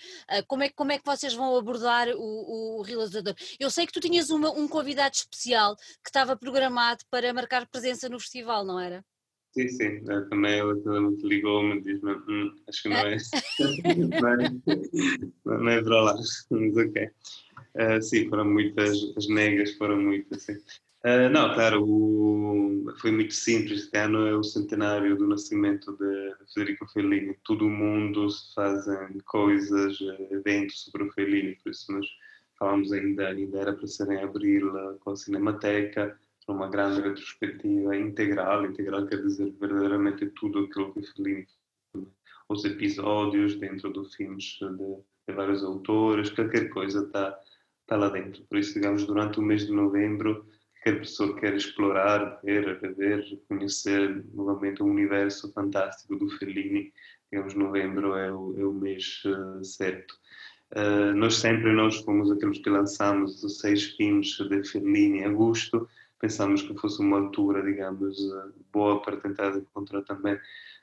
como, 0.47 0.63
é, 0.63 0.69
como 0.69 0.91
é 0.91 0.97
que 0.97 1.05
vocês 1.05 1.33
vão 1.33 1.55
abordar 1.57 2.07
o, 2.09 2.79
o 2.79 2.81
realizador? 2.81 3.35
Eu 3.59 3.69
sei 3.69 3.85
que 3.85 3.93
tu 3.93 3.99
tinhas 3.99 4.29
uma, 4.29 4.49
um 4.51 4.67
convidado 4.67 5.15
especial 5.15 5.75
que 5.75 6.09
estava 6.09 6.35
programado 6.37 7.03
para 7.09 7.33
marcar 7.33 7.67
presença 7.67 8.07
no 8.09 8.19
festival, 8.19 8.63
não 8.63 8.79
era? 8.79 9.03
Sim, 9.55 9.69
sim, 9.69 10.03
também 10.29 10.59
ela 10.59 10.73
ligou-me 11.23 11.77
e 11.77 11.81
diz-me, 11.81 12.11
hum, 12.11 12.53
acho 12.67 12.83
que 12.83 12.89
não 12.89 12.97
é, 12.97 13.15
não, 14.21 14.29
é, 14.29 15.57
não 15.57 15.69
é 15.69 15.81
para 15.81 16.01
lá, 16.01 16.13
mas 16.13 16.77
ok. 16.77 17.09
Uh, 17.73 18.01
sim, 18.01 18.27
foram 18.27 18.43
muitas, 18.43 18.97
as 19.15 19.29
negas 19.29 19.71
foram 19.77 20.01
muitas, 20.01 20.43
sim. 20.43 20.57
Uh, 21.05 21.29
não, 21.31 21.53
claro, 21.53 21.85
o, 21.87 22.93
foi 22.99 23.11
muito 23.11 23.33
simples, 23.33 23.83
este 23.83 23.97
ano 23.97 24.27
é 24.27 24.35
o 24.35 24.43
centenário 24.43 25.15
do 25.15 25.25
nascimento 25.25 25.95
de 25.95 26.35
Federico 26.53 26.85
Fellini, 26.91 27.37
todo 27.45 27.65
o 27.65 27.69
mundo 27.69 28.29
se 28.29 28.53
fazem 28.53 29.17
coisas, 29.23 29.97
eventos 30.31 30.83
sobre 30.83 31.03
o 31.03 31.11
Fellini, 31.13 31.55
por 31.63 31.69
isso 31.69 31.89
nós 31.93 32.05
falamos 32.59 32.91
ainda, 32.91 33.29
ainda 33.29 33.57
era 33.57 33.73
para 33.73 33.87
ser 33.87 34.11
em 34.11 34.21
abril 34.21 34.73
com 34.99 35.11
a 35.11 35.15
Cinemateca, 35.15 36.19
uma 36.47 36.69
grande 36.69 37.01
retrospectiva 37.01 37.95
integral. 37.95 38.65
Integral 38.65 39.07
quer 39.07 39.21
dizer 39.21 39.53
verdadeiramente 39.59 40.27
tudo 40.31 40.59
aquilo 40.59 40.93
que 40.93 41.01
Fellini 41.01 41.47
os 42.47 42.63
episódios 42.63 43.55
dentro 43.55 43.91
dos 43.91 44.13
filmes 44.15 44.57
de, 44.59 44.67
de 45.27 45.33
vários 45.33 45.63
autores, 45.63 46.29
qualquer 46.29 46.69
coisa 46.69 47.03
está 47.03 47.37
tá 47.87 47.95
lá 47.95 48.09
dentro. 48.09 48.43
Por 48.45 48.57
isso, 48.57 48.73
digamos, 48.75 49.05
durante 49.05 49.39
o 49.39 49.41
mês 49.41 49.65
de 49.65 49.73
novembro, 49.73 50.45
qualquer 50.83 50.99
pessoa 50.99 51.33
que 51.33 51.41
quer 51.41 51.55
explorar, 51.55 52.39
ver, 52.43 52.79
rever, 52.79 53.23
conhecer 53.47 54.23
novamente 54.33 54.83
o 54.83 54.85
universo 54.85 55.51
fantástico 55.53 56.15
do 56.15 56.29
Fellini, 56.37 56.93
digamos, 57.31 57.55
novembro 57.55 58.15
é 58.15 58.31
o, 58.31 58.55
é 58.59 58.65
o 58.65 58.73
mês 58.73 59.23
uh, 59.25 59.63
certo. 59.63 60.13
Uh, 60.75 61.15
nós 61.15 61.37
sempre 61.37 61.71
nós 61.73 61.97
fomos 62.01 62.31
aqueles 62.31 62.59
que 62.59 62.69
lançamos 62.69 63.43
os 63.43 63.59
seis 63.59 63.95
filmes 63.95 64.37
de 64.37 64.63
Fellini 64.63 65.19
em 65.19 65.25
agosto, 65.25 65.87
pensamos 66.25 66.63
que 66.63 66.73
fosse 66.75 66.99
uma 67.01 67.19
altura, 67.19 67.61
digamos, 67.61 68.17
eh, 68.19 68.49
boa 68.73 68.99
para 68.99 69.17
tentar 69.17 69.55
encontrar 69.55 70.01
também 70.01 70.35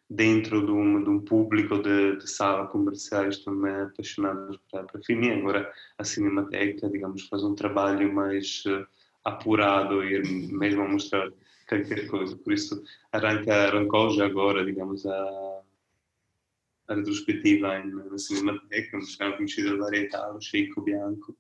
dentro 0.09 0.65
de 0.65 0.71
um, 0.71 1.03
de 1.03 1.11
um 1.11 1.21
público 1.21 1.83
de, 1.83 2.17
de 2.17 2.31
sala 2.31 2.69
comerciais 2.69 3.39
também 3.39 3.75
apaixonados 3.75 4.57
para, 4.71 4.85
para 4.85 5.03
filme. 5.03 5.33
Agora 5.33 5.73
a 5.99 6.05
Cinemateca, 6.05 6.89
digamos, 6.89 7.27
faz 7.27 7.43
um 7.43 7.57
trabalho 7.57 8.13
mais 8.15 8.63
uh, 8.67 8.87
apurado 9.25 10.05
e 10.05 10.23
mesmo 10.53 10.83
a 10.83 10.89
mostrar 10.89 11.29
qualquer 11.69 12.07
coisa. 12.07 12.37
Por 12.37 12.53
isso, 12.53 12.81
arranca, 13.11 13.53
arrancou 13.53 14.11
já 14.11 14.27
agora, 14.27 14.65
digamos, 14.65 15.05
a, 15.07 15.61
a 16.87 16.95
retrospectiva 16.95 17.81
na 17.83 18.17
Cinemateca, 18.17 18.97
mostraram 18.97 19.37
conhecida 19.39 19.77
Varietal, 19.77 20.41
Chico 20.41 20.83
Bianco, 20.83 21.37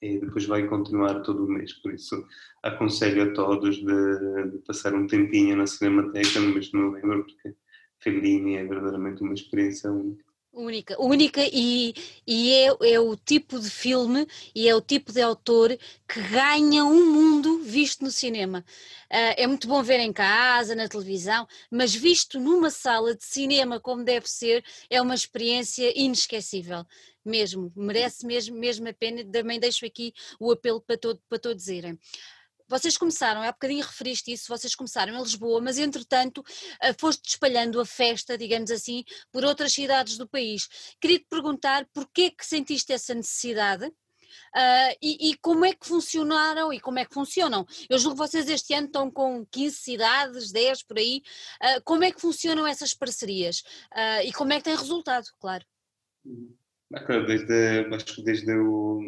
e 0.00 0.18
depois 0.18 0.46
vai 0.46 0.66
continuar 0.66 1.22
todo 1.22 1.44
o 1.44 1.48
mês. 1.48 1.72
Por 1.74 1.92
isso, 1.92 2.24
aconselho 2.62 3.22
a 3.22 3.32
todos 3.32 3.76
de, 3.76 4.50
de 4.50 4.58
passar 4.58 4.94
um 4.94 5.06
tempinho 5.06 5.56
na 5.56 5.66
Cinemateca 5.66 6.40
no 6.40 6.52
mês 6.52 6.66
de 6.66 6.74
novembro, 6.74 7.24
porque 7.24 7.54
Fellini 8.00 8.56
é 8.56 8.64
verdadeiramente 8.64 9.22
uma 9.22 9.34
experiência 9.34 9.90
única. 9.90 10.27
Única, 10.50 11.00
única 11.00 11.42
e, 11.52 11.94
e 12.26 12.52
é, 12.52 12.92
é, 12.92 13.00
o 13.00 13.14
tipo 13.14 13.60
de 13.60 13.70
filme 13.70 14.26
e 14.54 14.66
é 14.66 14.74
o 14.74 14.80
tipo 14.80 15.12
de 15.12 15.20
autor 15.20 15.78
que 16.08 16.20
ganha 16.22 16.84
um 16.84 17.12
mundo 17.12 17.58
visto 17.62 18.02
no 18.02 18.10
cinema. 18.10 18.64
Uh, 19.12 19.36
é 19.36 19.46
muito 19.46 19.68
bom 19.68 19.82
ver 19.82 20.00
em 20.00 20.12
casa, 20.12 20.74
na 20.74 20.88
televisão, 20.88 21.46
mas 21.70 21.94
visto 21.94 22.40
numa 22.40 22.70
sala 22.70 23.14
de 23.14 23.24
cinema 23.24 23.78
como 23.78 24.02
deve 24.02 24.28
ser, 24.28 24.64
é 24.90 25.00
uma 25.00 25.14
experiência 25.14 25.92
inesquecível. 25.96 26.84
Mesmo, 27.24 27.70
merece 27.76 28.26
mesmo, 28.26 28.56
mesmo 28.56 28.88
a 28.88 28.92
pena. 28.92 29.22
Também 29.30 29.60
deixo 29.60 29.84
aqui 29.84 30.14
o 30.40 30.50
apelo 30.50 30.80
para, 30.80 30.96
todo, 30.96 31.20
para 31.28 31.38
todos 31.38 31.68
irem 31.68 31.98
vocês 32.68 32.96
começaram, 32.96 33.42
há 33.42 33.50
bocadinho 33.50 33.84
referiste 33.84 34.32
isso, 34.32 34.48
vocês 34.48 34.74
começaram 34.74 35.14
em 35.14 35.22
Lisboa, 35.22 35.60
mas 35.60 35.78
entretanto 35.78 36.44
eh, 36.80 36.92
foste 36.98 37.28
espalhando 37.28 37.80
a 37.80 37.86
festa, 37.86 38.36
digamos 38.36 38.70
assim, 38.70 39.04
por 39.32 39.44
outras 39.44 39.72
cidades 39.72 40.16
do 40.16 40.28
país. 40.28 40.68
Queria 41.00 41.18
te 41.18 41.26
perguntar 41.28 41.86
porquê 41.92 42.30
que 42.30 42.44
sentiste 42.44 42.92
essa 42.92 43.14
necessidade 43.14 43.86
uh, 43.86 44.96
e, 45.02 45.30
e, 45.30 45.36
como 45.38 45.64
é 45.64 45.72
que 45.72 45.86
funcionaram 45.86 46.72
e 46.72 46.80
como 46.80 46.98
é 46.98 47.04
que 47.04 47.14
funcionam. 47.14 47.66
Eu 47.88 47.98
julgo 47.98 48.16
que 48.16 48.28
vocês 48.28 48.48
este 48.48 48.74
ano 48.74 48.86
estão 48.86 49.10
com 49.10 49.46
15 49.46 49.76
cidades, 49.76 50.52
10 50.52 50.82
por 50.82 50.98
aí. 50.98 51.22
Uh, 51.62 51.82
como 51.84 52.04
é 52.04 52.12
que 52.12 52.20
funcionam 52.20 52.66
essas 52.66 52.94
parcerias 52.94 53.60
uh, 53.92 54.22
e 54.24 54.32
como 54.32 54.52
é 54.52 54.58
que 54.58 54.64
tem 54.64 54.76
resultado, 54.76 55.26
claro? 55.40 55.64
Uhum. 56.24 56.54
Desde, 57.26 57.86
acho 57.94 58.16
que 58.16 58.22
desde 58.22 58.52
o, 58.56 59.00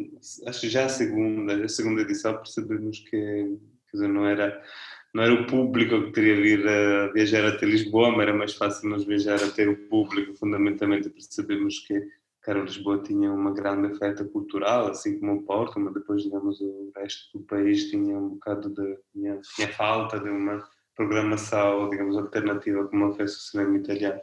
acho 0.46 0.68
já 0.68 0.84
a 0.84 0.88
segunda, 0.88 1.64
a 1.64 1.68
segunda 1.68 2.02
edição 2.02 2.36
percebemos 2.36 2.98
que 2.98 3.56
dizer, 3.92 4.08
não 4.08 4.26
era 4.26 4.62
não 5.12 5.24
era 5.24 5.34
o 5.34 5.46
público 5.46 6.04
que 6.04 6.12
queria 6.12 6.36
vir 6.36 6.68
a 6.68 7.12
viajar 7.12 7.44
até 7.44 7.66
Lisboa, 7.66 8.12
mas 8.12 8.20
era 8.20 8.34
mais 8.36 8.54
fácil 8.54 8.88
nós 8.88 9.04
viajar 9.04 9.42
até 9.42 9.66
o 9.66 9.76
público, 9.88 10.36
fundamentalmente 10.36 11.10
percebemos 11.10 11.80
que 11.80 12.00
cara, 12.42 12.60
Lisboa 12.60 13.02
tinha 13.02 13.32
uma 13.32 13.52
grande 13.52 13.92
oferta 13.92 14.24
cultural, 14.24 14.88
assim 14.88 15.18
como 15.18 15.34
o 15.34 15.42
Porto, 15.42 15.78
mas 15.78 15.94
depois, 15.94 16.22
digamos, 16.22 16.60
o 16.60 16.92
resto 16.96 17.38
do 17.38 17.44
país 17.44 17.90
tinha 17.90 18.16
um 18.16 18.30
bocado 18.30 18.70
de, 18.70 18.98
tinha, 19.12 19.40
tinha 19.56 19.68
falta 19.68 20.18
de 20.18 20.28
uma 20.28 20.66
programação, 20.96 21.88
digamos, 21.90 22.16
alternativa 22.16 22.86
como 22.88 23.06
a 23.06 23.14
festa 23.14 23.38
cinema 23.38 23.78
italiano. 23.78 24.20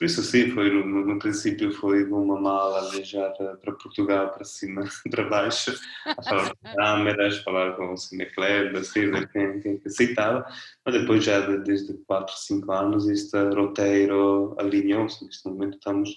Por 0.00 0.06
isso 0.06 0.22
sim, 0.22 0.50
foi 0.52 0.70
no, 0.70 1.04
no, 1.04 1.18
princípio 1.18 1.70
foi 1.74 2.04
uma 2.04 2.40
mala 2.40 2.90
viajar 2.90 3.34
para 3.34 3.74
Portugal, 3.74 4.30
para 4.30 4.44
cima, 4.44 4.82
para 5.10 5.28
baixo, 5.28 5.78
a 6.06 6.22
falar 6.22 6.54
com 6.54 6.74
câmeras, 6.74 7.38
falar 7.42 7.76
com 7.76 7.92
o 7.92 7.96
Cineclub, 7.98 8.78
assim, 8.78 9.10
ver 9.10 9.30
quem, 9.30 9.60
quem 9.60 9.78
aceitava, 9.84 10.46
mas 10.86 10.94
depois 10.94 11.22
já 11.22 11.40
de, 11.40 11.58
desde 11.64 11.92
4, 12.06 12.34
5 12.34 12.72
anos 12.72 13.08
este 13.10 13.36
roteiro 13.50 14.56
alinhou-se, 14.58 15.22
neste 15.22 15.46
momento 15.46 15.74
estamos 15.74 16.16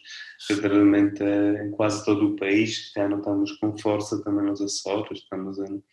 literalmente 0.49 1.21
em 1.21 1.69
quase 1.71 2.05
todo 2.05 2.29
o 2.29 2.35
país, 2.37 2.89
já 2.95 3.09
não 3.09 3.17
estamos 3.17 3.51
com 3.57 3.77
força 3.77 4.23
também 4.23 4.45
nos 4.45 4.61
Açores, 4.61 5.19
estamos 5.19 5.59
em, 5.59 5.83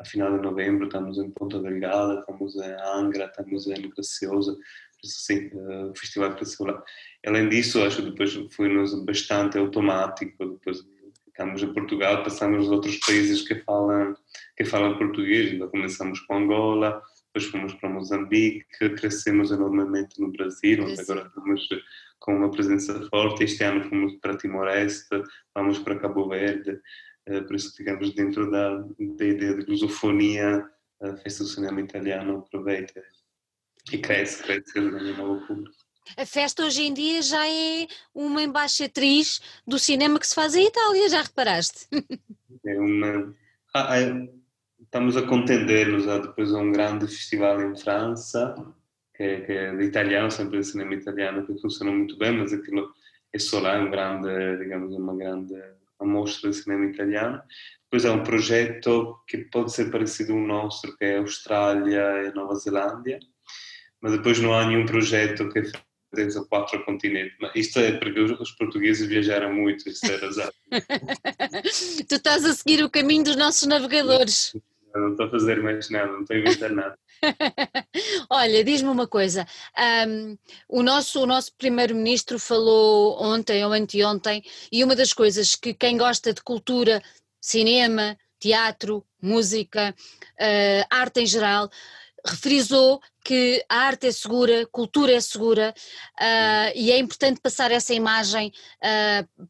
a 0.00 0.04
final 0.04 0.36
de 0.36 0.42
novembro, 0.42 0.86
estamos 0.86 1.16
em 1.18 1.30
Ponta 1.30 1.60
Delgada, 1.60 2.18
estamos 2.18 2.56
em 2.56 2.76
Angra, 2.96 3.26
estamos 3.26 3.68
em 3.68 3.88
Graciosa, 3.90 4.56
sim, 5.04 5.50
o 5.54 5.94
Festival 5.96 6.34
Criciúma. 6.34 6.82
Além 7.26 7.48
disso, 7.48 7.82
acho 7.82 8.02
que 8.02 8.10
depois 8.10 8.32
foi-nos 8.52 8.94
bastante 9.04 9.58
automático, 9.58 10.46
depois 10.46 10.84
ficamos 11.24 11.62
em 11.62 11.72
Portugal, 11.72 12.22
passamos 12.22 12.58
aos 12.58 12.68
outros 12.68 12.98
países 12.98 13.46
que 13.46 13.54
falam, 13.62 14.16
que 14.56 14.64
falam 14.64 14.98
português, 14.98 15.52
então 15.52 15.68
começamos 15.68 16.20
com 16.20 16.36
Angola, 16.36 17.00
depois 17.26 17.50
fomos 17.50 17.74
para 17.74 17.88
Moçambique, 17.88 18.66
crescemos 18.96 19.52
enormemente 19.52 20.20
no 20.20 20.32
Brasil, 20.32 20.82
onde 20.82 21.00
agora 21.00 21.26
estamos 21.26 21.68
com 22.18 22.36
uma 22.36 22.50
presença 22.50 23.08
forte, 23.08 23.44
este 23.44 23.62
ano 23.62 23.88
fomos 23.88 24.14
para 24.16 24.36
Timor-Leste, 24.36 25.22
vamos 25.54 25.78
para 25.78 25.98
Cabo 25.98 26.28
Verde, 26.28 26.80
eh, 27.26 27.40
por 27.42 27.54
isso 27.54 27.74
ficamos 27.76 28.12
dentro 28.14 28.50
da, 28.50 28.78
da 29.18 29.24
ideia 29.24 29.54
de 29.54 29.70
lusofonia, 29.70 30.68
a 31.00 31.16
festa 31.18 31.44
do 31.44 31.50
cinema 31.50 31.80
italiano 31.80 32.38
aproveita 32.38 33.00
e 33.92 33.98
cresce, 33.98 34.42
cresce, 34.42 34.72
ganha 34.74 35.16
novo 35.16 35.46
público. 35.46 35.76
A 36.16 36.24
festa 36.24 36.64
hoje 36.64 36.82
em 36.82 36.94
dia 36.94 37.20
já 37.22 37.46
é 37.46 37.86
uma 38.14 38.42
embaixatriz 38.42 39.40
do 39.66 39.78
cinema 39.78 40.18
que 40.18 40.26
se 40.26 40.34
faz 40.34 40.54
em 40.54 40.66
Itália, 40.66 41.08
já 41.08 41.22
reparaste? 41.22 41.86
É 42.64 42.78
uma. 42.78 43.34
Ah, 43.74 44.00
é... 44.00 44.28
Estamos 44.80 45.16
a 45.18 45.22
contender-nos 45.22 46.06
depois 46.06 46.52
a 46.54 46.58
um 46.58 46.72
grande 46.72 47.06
festival 47.06 47.60
em 47.60 47.76
França, 47.76 48.54
que 49.14 49.22
é, 49.22 49.40
que 49.42 49.52
é 49.52 49.76
de 49.76 49.84
italiano, 49.84 50.30
sempre 50.30 50.60
de 50.60 50.66
cinema 50.66 50.94
italiano, 50.94 51.46
que 51.46 51.60
funciona 51.60 51.92
muito 51.92 52.16
bem, 52.16 52.32
mas 52.32 52.54
aquilo 52.54 52.90
é 53.34 53.38
só 53.38 53.60
lá 53.60 53.78
um 53.78 53.90
grande, 53.90 54.56
digamos, 54.58 54.94
uma 54.94 55.14
grande 55.14 55.54
amostra 56.00 56.48
de 56.48 56.56
cinema 56.56 56.86
italiano. 56.86 57.42
Depois 57.84 58.06
há 58.06 58.12
um 58.12 58.22
projeto 58.22 59.18
que 59.26 59.38
pode 59.38 59.72
ser 59.72 59.90
parecido 59.90 60.32
ao 60.32 60.40
nosso, 60.40 60.96
que 60.96 61.04
é 61.04 61.18
Austrália 61.18 62.24
e 62.26 62.34
Nova 62.34 62.54
Zelândia, 62.54 63.18
mas 64.00 64.12
depois 64.12 64.38
não 64.38 64.52
há 64.52 64.66
nenhum 64.66 64.86
projeto 64.86 65.48
que 65.50 65.62
três 66.10 66.36
ou 66.36 66.46
quatro 66.46 66.84
continentes. 66.84 67.36
Isto 67.54 67.80
é 67.80 67.92
porque 67.92 68.20
os 68.20 68.50
portugueses 68.52 69.06
viajaram 69.06 69.52
muito, 69.52 69.88
isto 69.88 70.06
é 70.06 70.16
razão. 70.16 70.50
tu 72.08 72.14
estás 72.14 72.44
a 72.44 72.54
seguir 72.54 72.82
o 72.82 72.90
caminho 72.90 73.24
dos 73.24 73.36
nossos 73.36 73.66
navegadores. 73.66 74.54
Não, 74.94 75.02
não 75.02 75.10
estou 75.10 75.26
a 75.26 75.30
fazer 75.30 75.62
mais 75.62 75.90
nada, 75.90 76.10
não 76.10 76.22
estou 76.22 76.36
a 76.36 76.40
inventar 76.40 76.70
nada. 76.70 76.98
Olha, 78.30 78.64
diz-me 78.64 78.88
uma 78.88 79.06
coisa. 79.06 79.46
Um, 80.06 80.38
o 80.68 80.82
nosso, 80.82 81.22
o 81.22 81.26
nosso 81.26 81.52
primeiro-ministro 81.56 82.38
falou 82.38 83.20
ontem 83.22 83.64
ou 83.64 83.72
anteontem, 83.72 84.42
e 84.72 84.82
uma 84.82 84.96
das 84.96 85.12
coisas 85.12 85.54
que 85.54 85.74
quem 85.74 85.96
gosta 85.96 86.32
de 86.32 86.42
cultura, 86.42 87.02
cinema, 87.40 88.16
teatro, 88.38 89.04
música, 89.20 89.94
uh, 90.40 90.86
arte 90.90 91.20
em 91.20 91.26
geral, 91.26 91.68
refrisou 92.26 93.00
que 93.24 93.64
a 93.68 93.76
arte 93.76 94.06
é 94.06 94.12
segura, 94.12 94.66
cultura 94.70 95.12
é 95.12 95.20
segura 95.20 95.74
uh, 96.20 96.72
e 96.74 96.90
é 96.90 96.98
importante 96.98 97.40
passar 97.40 97.70
essa 97.70 97.94
imagem 97.94 98.52
uh, 98.82 99.48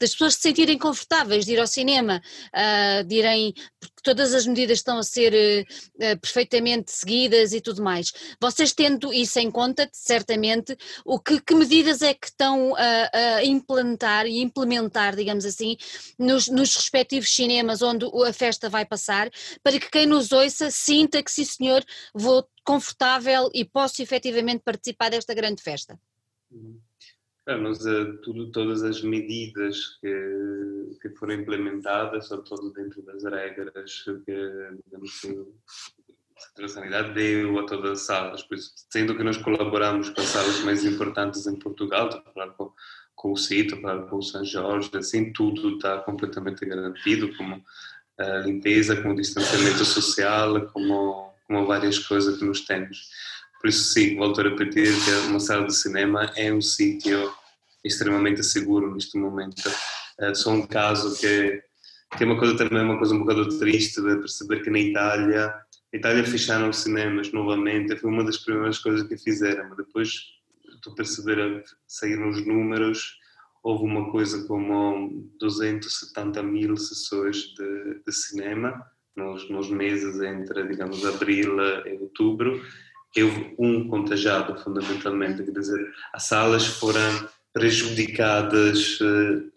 das 0.00 0.12
pessoas 0.12 0.34
se 0.34 0.42
sentirem 0.42 0.78
confortáveis 0.78 1.44
de 1.44 1.52
ir 1.52 1.60
ao 1.60 1.66
cinema, 1.66 2.22
uh, 2.54 3.04
de 3.04 3.16
irem, 3.16 3.52
porque 3.80 4.02
todas 4.02 4.34
as 4.34 4.46
medidas 4.46 4.78
estão 4.78 4.98
a 4.98 5.02
ser 5.02 5.32
uh, 5.34 6.20
perfeitamente 6.20 6.92
seguidas 6.92 7.52
e 7.52 7.60
tudo 7.60 7.82
mais. 7.82 8.12
Vocês 8.40 8.72
tendo 8.72 9.12
isso 9.12 9.38
em 9.38 9.50
conta, 9.50 9.88
certamente, 9.92 10.76
o 11.04 11.18
que, 11.18 11.40
que 11.40 11.54
medidas 11.54 12.02
é 12.02 12.14
que 12.14 12.26
estão 12.26 12.74
a, 12.76 13.36
a, 13.36 13.44
implantar 13.44 14.26
e 14.26 14.40
implementar, 14.40 15.16
digamos 15.16 15.44
assim, 15.44 15.76
nos, 16.18 16.48
nos 16.48 16.74
respectivos 16.76 17.34
cinemas 17.34 17.82
onde 17.82 18.06
a 18.26 18.32
festa 18.32 18.68
vai 18.68 18.84
passar, 18.84 19.30
para 19.62 19.78
que 19.78 19.90
quem 19.90 20.06
nos 20.06 20.32
ouça 20.32 20.70
sinta 20.70 21.22
que 21.22 21.30
sim 21.30 21.44
senhor, 21.44 21.84
vou 22.14 22.46
confortável 22.64 23.48
e 23.54 23.64
posso 23.64 24.02
efetivamente 24.02 24.62
participar 24.62 25.10
desta 25.10 25.34
grande 25.34 25.62
festa? 25.62 25.98
Uhum. 26.50 26.80
Mas 27.56 27.78
tudo, 28.22 28.50
todas 28.50 28.82
as 28.82 29.02
medidas 29.02 29.98
que, 30.00 30.98
que 31.00 31.08
foram 31.16 31.34
implementadas 31.34 32.28
todas 32.28 32.72
dentro 32.74 33.00
das 33.02 33.24
regras 33.24 34.04
que, 34.26 34.70
digamos, 34.84 35.22
a 36.62 36.68
Sanidade 36.68 37.14
deu 37.14 37.58
a 37.58 37.66
todas 37.66 37.92
as 37.92 38.06
salas, 38.06 38.42
por 38.42 38.56
isso, 38.56 38.72
sendo 38.90 39.16
que 39.16 39.22
nós 39.22 39.36
colaboramos 39.36 40.10
com 40.10 40.20
as 40.20 40.28
salas 40.28 40.60
mais 40.60 40.84
importantes 40.84 41.46
em 41.46 41.56
Portugal, 41.56 42.10
falar 42.34 42.50
com, 42.50 42.72
com 43.14 43.32
o 43.32 43.36
CITO, 43.36 43.80
falar 43.80 44.02
com 44.06 44.16
o 44.16 44.22
São 44.22 44.44
Jorge, 44.44 44.90
assim, 44.94 45.32
tudo 45.32 45.76
está 45.76 45.98
completamente 45.98 46.64
garantido, 46.64 47.34
como 47.36 47.62
a 48.18 48.38
limpeza, 48.38 49.00
como 49.00 49.14
o 49.14 49.16
distanciamento 49.16 49.84
social, 49.84 50.66
como, 50.72 51.32
como 51.46 51.66
várias 51.66 51.98
coisas 51.98 52.38
que 52.38 52.44
nós 52.44 52.60
temos. 52.60 53.08
Por 53.60 53.68
isso, 53.68 53.92
sim, 53.92 54.16
volto 54.16 54.40
a 54.40 54.44
repetir 54.44 54.86
que 55.04 55.10
uma 55.28 55.40
sala 55.40 55.66
de 55.66 55.74
cinema 55.74 56.30
é 56.36 56.52
um 56.52 56.60
sítio 56.60 57.32
extremamente 57.88 58.42
seguro 58.44 58.92
neste 58.92 59.18
momento. 59.18 59.68
Uh, 60.20 60.34
só 60.34 60.50
um 60.52 60.66
caso 60.66 61.18
que, 61.18 61.62
que 62.16 62.24
é 62.24 62.26
uma 62.26 62.38
coisa 62.38 62.56
também 62.56 62.82
uma 62.82 62.98
coisa 62.98 63.14
um 63.14 63.20
bocado 63.20 63.58
triste 63.58 64.00
de 64.00 64.16
perceber 64.16 64.62
que 64.62 64.70
na 64.70 64.78
Itália, 64.78 65.46
na 65.92 65.98
Itália 65.98 66.24
fecharam 66.24 66.68
os 66.68 66.78
cinemas 66.78 67.32
novamente, 67.32 67.96
foi 67.96 68.10
uma 68.10 68.24
das 68.24 68.38
primeiras 68.38 68.78
coisas 68.78 69.06
que 69.06 69.16
fizeram, 69.16 69.68
mas 69.68 69.78
depois 69.78 70.12
tu 70.82 70.94
perceber 70.94 71.64
saíram 71.86 72.28
os 72.28 72.44
números, 72.46 73.16
houve 73.62 73.84
uma 73.84 74.10
coisa 74.10 74.46
como 74.46 75.28
270 75.38 76.42
mil 76.42 76.76
sessões 76.76 77.54
de, 77.54 78.02
de 78.06 78.12
cinema, 78.12 78.86
nos, 79.16 79.50
nos 79.50 79.68
meses 79.68 80.20
entre, 80.20 80.66
digamos, 80.68 81.04
abril 81.04 81.58
e 81.86 81.98
outubro, 82.00 82.62
houve 83.16 83.54
um 83.58 83.88
contagiado, 83.88 84.56
fundamentalmente, 84.62 85.42
quer 85.42 85.50
dizer, 85.50 85.92
as 86.12 86.24
salas 86.24 86.66
foram 86.66 87.28
prejudicadas 87.58 89.00
uh, 89.00 89.50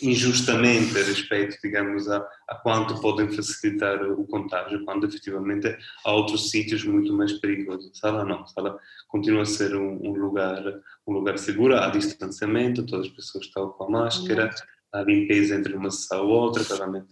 injustamente 0.00 0.96
a 0.96 1.02
respeito, 1.02 1.56
digamos, 1.62 2.08
a, 2.08 2.24
a, 2.48 2.54
quanto 2.56 3.00
podem 3.00 3.30
facilitar 3.32 4.00
o 4.02 4.24
contágio, 4.26 4.84
quando 4.84 5.06
efetivamente 5.06 5.76
há 6.04 6.12
outros 6.12 6.50
sítios 6.50 6.84
muito 6.84 7.12
mais 7.12 7.32
perigosos. 7.32 7.90
A 7.90 7.98
sala 7.98 8.24
não, 8.24 8.46
sala 8.46 8.78
continua 9.08 9.42
a 9.42 9.46
ser 9.46 9.74
um, 9.74 9.98
um 10.02 10.12
lugar 10.12 10.62
um 11.06 11.12
lugar 11.12 11.36
seguro, 11.38 11.76
há 11.76 11.88
distanciamento, 11.88 12.86
todas 12.86 13.06
as 13.06 13.12
pessoas 13.12 13.46
estão 13.46 13.70
com 13.70 13.84
a 13.84 13.90
máscara, 13.90 14.50
há 14.92 15.02
limpeza 15.02 15.56
entre 15.56 15.74
uma 15.74 15.90
sala 15.90 16.22
ou 16.22 16.30
outra, 16.30 16.64
claramente 16.64 17.08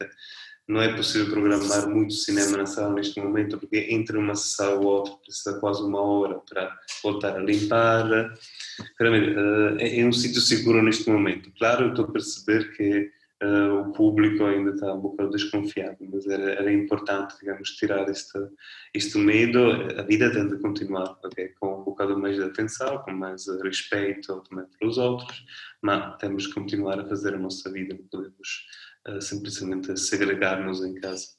não 0.69 0.83
é 0.83 0.95
possível 0.95 1.31
programar 1.31 1.89
muito 1.89 2.13
cinema 2.13 2.59
na 2.59 2.67
sala 2.67 2.95
neste 2.95 3.19
momento, 3.19 3.57
porque 3.57 3.89
entre 3.91 4.19
uma 4.19 4.35
sessão 4.35 4.81
ou 4.81 4.99
outra 4.99 5.15
precisa 5.25 5.59
quase 5.59 5.83
uma 5.83 6.01
hora 6.01 6.39
para 6.49 6.79
voltar 7.03 7.37
a 7.37 7.43
limpar. 7.43 8.37
Eh, 9.01 10.01
é 10.01 10.05
um 10.05 10.13
sítio 10.13 10.43
seguro 10.43 10.83
neste 10.83 11.09
momento. 11.09 11.51
Claro, 11.59 11.87
eu 11.87 11.89
estou 11.91 12.05
a 12.05 12.13
perceber 12.13 12.77
que 12.77 13.11
uh, 13.43 13.81
o 13.81 13.93
público 13.93 14.45
ainda 14.45 14.73
está 14.73 14.93
um 14.93 15.01
bocado 15.01 15.31
desconfiado, 15.31 15.97
mas 16.01 16.27
era, 16.27 16.53
era, 16.53 16.73
importante, 16.73 17.35
digamos, 17.41 17.71
tirar 17.71 18.09
este, 18.09 18.39
este 18.93 19.19
medo. 19.19 19.59
A 19.99 20.03
vida 20.03 20.31
tem 20.31 20.49
de 20.49 20.59
continuar, 20.59 21.19
okay? 21.25 21.49
com 21.61 21.81
um 21.81 21.85
bocado 21.85 22.19
mais 22.19 22.37
de 22.37 22.43
atenção, 22.43 22.99
com 22.99 23.13
mais 23.13 23.47
respeito 23.63 24.43
também 24.43 24.67
pelos 24.79 24.99
outros, 24.99 25.45
mas 25.81 26.17
temos 26.19 26.47
que 26.47 26.55
continuar 26.55 27.01
a 27.01 27.09
fazer 27.09 27.35
a 27.35 27.39
nossa 27.39 27.71
vida, 27.73 27.97
não 27.99 28.05
podemos 28.07 28.67
simplesmente 29.21 29.97
segregar-nos 29.97 30.85
em 30.85 30.95
casa. 30.95 31.39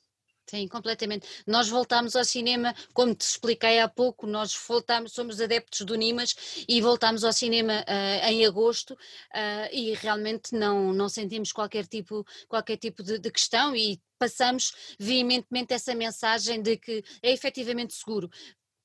Sim, 0.50 0.68
completamente. 0.68 1.28
Nós 1.46 1.70
voltámos 1.70 2.16
ao 2.16 2.26
cinema, 2.26 2.74
como 2.92 3.14
te 3.14 3.22
expliquei 3.22 3.80
há 3.80 3.88
pouco, 3.88 4.26
nós 4.26 4.52
voltámos, 4.68 5.14
somos 5.14 5.40
adeptos 5.40 5.82
do 5.82 5.94
Nimas 5.94 6.66
e 6.68 6.82
voltámos 6.82 7.24
ao 7.24 7.32
cinema 7.32 7.86
uh, 7.88 8.26
em 8.28 8.44
agosto 8.48 8.96
uh, 8.96 9.70
e 9.72 9.94
realmente 9.94 10.56
não, 10.56 10.92
não 10.92 11.08
sentimos 11.08 11.52
qualquer 11.52 11.86
tipo, 11.86 12.26
qualquer 12.48 12.78
tipo 12.78 13.04
de, 13.04 13.20
de 13.20 13.30
questão 13.30 13.76
e 13.76 14.02
passamos 14.18 14.74
veementemente 15.00 15.72
essa 15.72 15.94
mensagem 15.94 16.62
de 16.64 16.78
que 16.78 17.04
é 17.22 17.32
efetivamente 17.32 17.94
seguro 17.94 18.28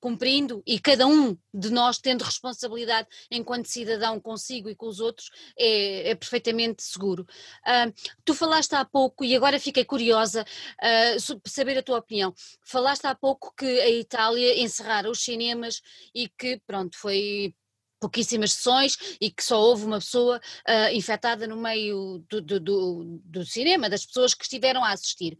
cumprindo 0.05 0.63
e 0.67 0.79
cada 0.79 1.07
um 1.07 1.35
de 1.55 1.71
nós 1.71 1.97
tendo 1.97 2.25
responsabilidade 2.25 3.09
enquanto 3.31 3.71
cidadão 3.71 4.21
consigo 4.21 4.69
e 4.69 4.77
com 4.77 4.87
os 4.87 5.01
outros 5.01 5.31
é, 5.59 6.11
é 6.11 6.15
perfeitamente 6.15 6.83
seguro. 6.83 7.27
Uh, 7.67 7.91
tu 8.23 8.35
falaste 8.35 8.75
há 8.75 8.85
pouco, 8.85 9.25
e 9.25 9.35
agora 9.35 9.59
fiquei 9.59 9.83
curiosa 9.83 10.43
uh, 10.45 11.41
saber 11.49 11.79
a 11.79 11.83
tua 11.83 12.01
opinião, 12.01 12.35
falaste 12.67 13.07
há 13.07 13.15
pouco 13.15 13.55
que 13.57 13.65
a 13.81 13.89
Itália 13.89 14.61
encerrara 14.61 15.11
os 15.11 15.25
cinemas 15.25 15.81
e 16.15 16.29
que 16.29 16.61
pronto, 16.67 16.99
foi 16.99 17.55
pouquíssimas 17.99 18.53
sessões 18.53 18.99
e 19.19 19.31
que 19.31 19.43
só 19.43 19.59
houve 19.59 19.87
uma 19.87 20.01
pessoa 20.01 20.39
uh, 20.69 20.95
infectada 20.95 21.47
no 21.47 21.57
meio 21.57 22.23
do, 22.29 22.43
do, 22.43 22.61
do, 22.61 23.21
do 23.25 23.47
cinema, 23.47 23.89
das 23.89 24.05
pessoas 24.05 24.35
que 24.35 24.45
estiveram 24.45 24.85
a 24.85 24.93
assistir 24.93 25.39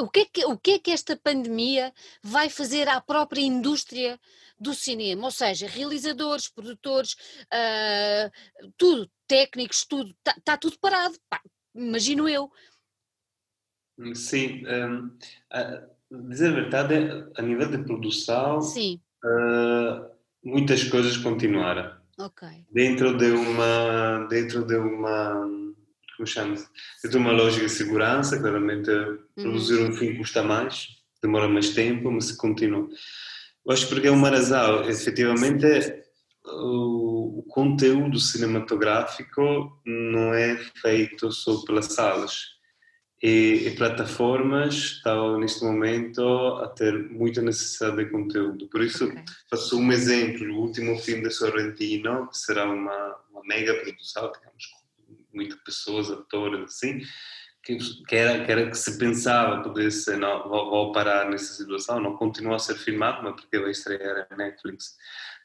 o 0.00 0.08
que, 0.08 0.20
é 0.20 0.24
que, 0.24 0.44
o 0.46 0.58
que 0.58 0.70
é 0.72 0.78
que 0.78 0.90
esta 0.90 1.16
pandemia 1.16 1.92
vai 2.22 2.48
fazer 2.48 2.88
à 2.88 3.00
própria 3.00 3.42
indústria 3.42 4.18
do 4.58 4.74
cinema? 4.74 5.24
Ou 5.24 5.30
seja, 5.30 5.66
realizadores, 5.66 6.48
produtores, 6.48 7.14
uh, 7.44 8.70
tudo, 8.76 9.10
técnicos, 9.26 9.84
tudo, 9.84 10.10
está 10.10 10.40
tá 10.44 10.56
tudo 10.56 10.78
parado, 10.78 11.14
pá, 11.28 11.40
imagino 11.74 12.28
eu. 12.28 12.50
Sim, 14.14 14.64
um, 14.66 15.16
a 15.50 15.86
dizer 16.10 16.48
a 16.48 16.54
verdade, 16.54 16.94
a 17.36 17.42
nível 17.42 17.70
de 17.70 17.84
produção. 17.84 18.58
Uh, 18.58 20.10
muitas 20.42 20.84
coisas 20.84 21.16
continuaram. 21.16 22.00
Okay. 22.18 22.66
Dentro 22.70 23.16
de 23.16 23.30
uma, 23.30 24.26
dentro 24.28 24.64
de 24.66 24.76
uma 24.76 25.61
chama-se, 26.24 26.66
de 27.08 27.16
uma 27.16 27.32
lógica 27.32 27.66
de 27.66 27.72
segurança, 27.72 28.38
claramente 28.38 28.90
produzir 29.34 29.80
uhum. 29.80 29.90
um 29.90 29.92
fim 29.92 30.16
custa 30.16 30.42
mais, 30.42 30.88
demora 31.22 31.48
mais 31.48 31.70
tempo, 31.70 32.10
mas 32.10 32.26
se 32.26 32.36
continua. 32.36 32.88
Eu 33.64 33.72
acho 33.72 33.88
porque 33.88 34.08
é 34.08 34.12
um 34.12 34.16
marazal, 34.16 34.88
efetivamente 34.88 35.66
o, 36.44 37.38
o 37.38 37.42
conteúdo 37.44 38.18
cinematográfico 38.18 39.80
não 39.86 40.34
é 40.34 40.56
feito 40.80 41.30
só 41.30 41.64
pelas 41.64 41.86
salas. 41.86 42.52
E, 43.22 43.68
e, 43.68 43.76
plataformas 43.76 44.74
estão 44.74 45.38
neste 45.38 45.62
momento 45.62 46.22
a 46.56 46.66
ter 46.66 47.08
muita 47.08 47.40
necessidade 47.40 47.98
de 47.98 48.10
conteúdo. 48.10 48.66
Por 48.66 48.82
isso, 48.82 49.04
okay. 49.04 49.22
faço 49.48 49.78
um 49.78 49.92
exemplo: 49.92 50.44
o 50.52 50.62
último 50.62 50.98
filme 50.98 51.22
de 51.22 51.30
Sorrentino, 51.30 52.28
que 52.28 52.36
será 52.36 52.64
uma, 52.68 53.16
uma 53.30 53.42
mega 53.44 53.74
produção, 53.74 54.32
digamos, 54.32 54.64
muitas 55.32 55.58
pessoas, 55.62 56.10
atores, 56.10 56.62
assim, 56.64 57.00
que, 57.62 57.78
que, 58.04 58.16
era, 58.16 58.44
que 58.44 58.50
era 58.50 58.70
que 58.70 58.76
se 58.76 58.98
pensava 58.98 59.62
pudesse, 59.62 60.16
não, 60.16 60.48
vou, 60.48 60.70
vou, 60.70 60.92
parar 60.92 61.30
nessa 61.30 61.54
situação, 61.54 62.00
não 62.00 62.16
continua 62.16 62.56
a 62.56 62.58
ser 62.58 62.74
filmado, 62.74 63.22
mas 63.22 63.40
porque 63.40 63.58
vai 63.58 63.70
estrear 63.70 64.26
a 64.28 64.36
Netflix. 64.36 64.96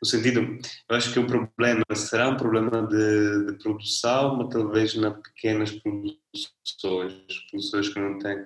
No 0.02 0.08
sentido, 0.08 0.60
eu 0.90 0.96
acho 0.96 1.12
que 1.12 1.20
o 1.20 1.28
problema 1.28 1.84
será 1.94 2.30
um 2.30 2.38
problema 2.38 2.86
de, 2.88 3.46
de 3.46 3.58
produção, 3.64 4.38
mas 4.38 4.50
talvez 4.50 4.96
nas 4.96 5.20
pequenas 5.22 5.72
produções, 5.72 7.14
produções 7.50 7.90
que 7.90 8.00
não 8.00 8.18
têm. 8.20 8.46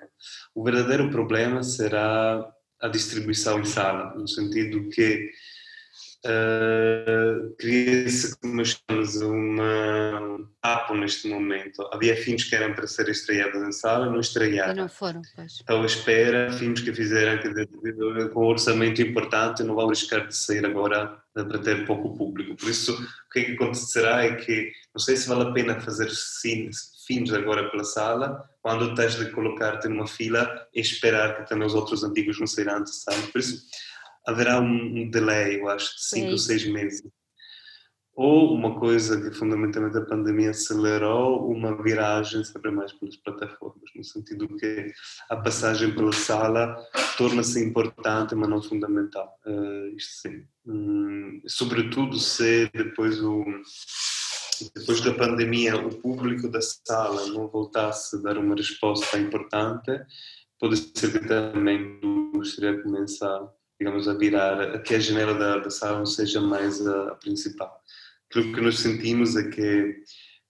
O 0.55 0.63
verdadeiro 0.63 1.09
problema 1.09 1.63
será 1.63 2.45
a 2.81 2.87
distribuição 2.87 3.59
em 3.59 3.65
sala, 3.65 4.13
no 4.15 4.27
sentido 4.27 4.89
que 4.89 5.29
uh, 6.25 7.55
cria-se, 7.57 8.37
como 8.39 8.63
chamamos, 8.65 9.15
uma 9.17 10.49
neste 10.95 11.27
momento. 11.27 11.87
Havia 11.91 12.15
filmes 12.15 12.43
que 12.43 12.55
eram 12.55 12.73
para 12.73 12.87
ser 12.87 13.09
estreados 13.09 13.61
em 13.61 13.71
sala, 13.71 14.09
não 14.09 14.19
estrearam. 14.19 14.73
E 14.73 14.77
não 14.77 14.89
foram, 14.89 15.21
pois. 15.35 15.63
À 15.67 15.85
espera, 15.85 16.51
filmes 16.51 16.81
que 16.81 16.93
fizeram 16.93 17.39
com 18.33 18.45
um 18.45 18.47
orçamento 18.47 19.01
importante, 19.01 19.63
não 19.63 19.75
vão 19.75 19.87
arriscar 19.87 20.27
de 20.27 20.35
sair 20.35 20.65
agora 20.65 21.21
para 21.33 21.59
ter 21.59 21.85
pouco 21.85 22.15
público. 22.17 22.55
Por 22.55 22.69
isso, 22.69 22.93
o 22.93 23.29
que, 23.31 23.39
é 23.39 23.43
que 23.45 23.51
acontecerá 23.53 24.25
é 24.25 24.35
que 24.35 24.71
não 24.93 24.99
sei 24.99 25.15
se 25.15 25.27
vale 25.27 25.43
a 25.43 25.51
pena 25.51 25.79
fazer 25.79 26.09
filmes 26.41 27.33
agora 27.33 27.69
pela 27.69 27.83
sala, 27.83 28.43
quando 28.61 28.95
tens 28.95 29.15
de 29.15 29.31
colocar-te 29.31 29.87
numa 29.87 30.07
fila 30.07 30.67
e 30.73 30.81
esperar 30.81 31.37
que 31.37 31.49
também 31.49 31.65
os 31.65 31.73
outros 31.73 32.03
antigos 32.03 32.39
não 32.39 32.47
sairão 32.47 32.77
antes, 32.77 33.01
sabe? 33.03 33.21
Por 33.31 33.39
isso, 33.39 33.63
haverá 34.27 34.59
um, 34.59 35.09
delay, 35.09 35.59
eu 35.59 35.69
acho, 35.69 35.95
de 35.95 36.05
5 36.05 36.31
ou 36.31 36.37
6 36.37 36.65
meses. 36.67 37.01
Ou 38.23 38.53
uma 38.53 38.79
coisa 38.79 39.19
que 39.19 39.35
fundamentalmente 39.35 39.97
a 39.97 40.05
pandemia 40.05 40.51
acelerou, 40.51 41.49
uma 41.49 41.81
viragem 41.81 42.43
sempre 42.43 42.69
mais 42.69 42.93
pelas 42.93 43.15
plataformas, 43.15 43.89
no 43.95 44.03
sentido 44.03 44.47
que 44.57 44.93
a 45.27 45.37
passagem 45.37 45.95
pela 45.95 46.11
sala 46.13 46.77
torna-se 47.17 47.59
importante, 47.65 48.35
mas 48.35 48.47
não 48.47 48.61
fundamental. 48.61 49.39
Uh, 49.43 49.87
isto 49.97 50.21
sim. 50.21 50.45
Hum, 50.67 51.41
sobretudo 51.47 52.19
se 52.19 52.69
depois 52.75 53.19
o 53.23 53.43
depois 54.75 55.01
da 55.01 55.15
pandemia 55.15 55.75
o 55.75 55.89
público 55.89 56.47
da 56.47 56.59
sala 56.61 57.25
não 57.25 57.47
voltasse 57.47 58.17
a 58.17 58.19
dar 58.19 58.37
uma 58.37 58.53
resposta 58.53 59.17
importante, 59.17 59.99
pode 60.59 60.77
ser 60.77 61.11
que 61.11 61.27
também 61.27 61.99
a 62.03 62.05
indústria 62.05 62.79
comece 62.83 63.25
a 63.25 63.49
digamos, 63.79 64.07
a 64.07 64.13
virar, 64.13 64.79
que 64.83 64.93
a 64.93 64.99
janela 64.99 65.33
da, 65.33 65.57
da 65.57 65.71
sala 65.71 65.97
não 65.97 66.05
seja 66.05 66.39
mais 66.39 66.85
a, 66.85 67.13
a 67.13 67.15
principal. 67.15 67.81
Aquilo 68.31 68.53
que 68.53 68.61
nós 68.61 68.79
sentimos 68.79 69.35
é 69.35 69.49
que 69.49 70.03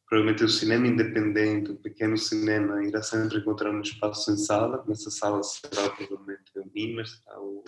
provavelmente 0.07 0.43
o 0.43 0.49
cinema 0.49 0.85
independente, 0.85 1.71
o 1.71 1.77
pequeno 1.77 2.15
cinema, 2.15 2.85
irá 2.85 3.01
sempre 3.01 3.39
encontrar 3.39 3.71
um 3.71 3.81
espaço 3.81 4.31
em 4.31 4.37
sala, 4.37 4.83
nessa 4.87 5.09
sala 5.09 5.41
será 5.41 5.89
provavelmente 5.89 6.51
o 6.57 6.71
Mimas, 6.75 7.23
será 7.23 7.41
o, 7.41 7.63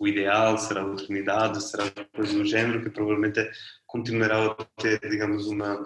o 0.00 0.08
Ideal, 0.08 0.56
será 0.56 0.82
a 0.82 0.94
Trinidade, 0.94 1.62
será 1.62 1.90
coisa 2.14 2.32
do 2.32 2.46
género, 2.46 2.82
que 2.82 2.88
provavelmente 2.88 3.46
continuará 3.94 4.46
a 4.46 4.64
ter, 4.82 4.98
digamos, 5.08 5.46
uma, 5.46 5.84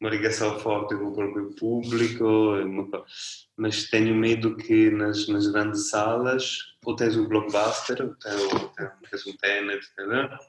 uma 0.00 0.10
ligação 0.10 0.60
forte 0.60 0.94
com 0.94 1.06
o 1.06 1.12
próprio 1.12 1.50
público, 1.56 2.24
mas 3.56 3.90
tenho 3.90 4.14
medo 4.14 4.56
que 4.56 4.92
nas, 4.92 5.26
nas 5.26 5.48
grandes 5.48 5.90
salas, 5.90 6.58
ou 6.84 6.94
tens 6.94 7.16
um 7.16 7.26
blockbuster, 7.26 8.00
ou 8.00 8.14
tens, 8.14 9.26
um 9.26 9.36
Tenet, 9.36 9.84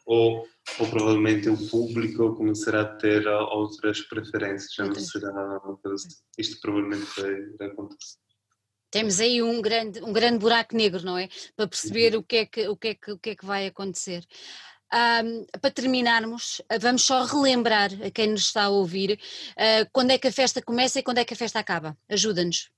ou, 0.06 0.48
ou 0.78 0.88
provavelmente 0.88 1.50
o 1.50 1.58
público 1.70 2.36
começará 2.36 2.82
a 2.82 2.96
ter 2.98 3.28
outras 3.28 4.02
preferências, 4.02 4.72
já 4.76 4.86
não 4.86 4.94
será 4.94 5.60
assim. 5.92 6.10
Isto 6.38 6.62
provavelmente 6.62 7.08
vai 7.58 7.70
acontecer. 7.70 8.20
Temos 8.92 9.20
aí 9.20 9.42
um 9.42 9.62
grande, 9.62 10.04
um 10.04 10.12
grande 10.12 10.40
buraco 10.40 10.76
negro, 10.76 11.04
não 11.04 11.18
é? 11.18 11.28
Para 11.56 11.68
perceber 11.68 12.14
uhum. 12.14 12.20
o 12.20 12.24
que 12.24 12.38
é 12.38 12.46
que, 12.46 12.68
o 12.68 12.76
que, 12.76 12.88
é 12.88 12.96
que, 12.96 13.12
o 13.12 13.18
que, 13.20 13.30
é 13.32 13.36
que 13.36 13.46
vai 13.46 13.68
acontecer. 13.68 14.26
Um, 14.92 15.46
para 15.62 15.70
terminarmos, 15.70 16.62
vamos 16.82 17.04
só 17.04 17.24
relembrar 17.24 17.92
a 18.04 18.10
quem 18.10 18.32
nos 18.32 18.48
está 18.48 18.64
a 18.64 18.70
ouvir 18.70 19.20
uh, 19.52 19.88
quando 19.92 20.12
é 20.12 20.18
que 20.18 20.28
a 20.28 20.32
festa 20.32 20.64
começa 20.64 21.00
e 21.00 21.04
quando 21.04 21.20
é 21.20 21.26
que 21.26 21.34
a 21.34 21.38
festa 21.38 21.60
acaba. 21.60 21.96
Ajuda-nos. 22.10 22.72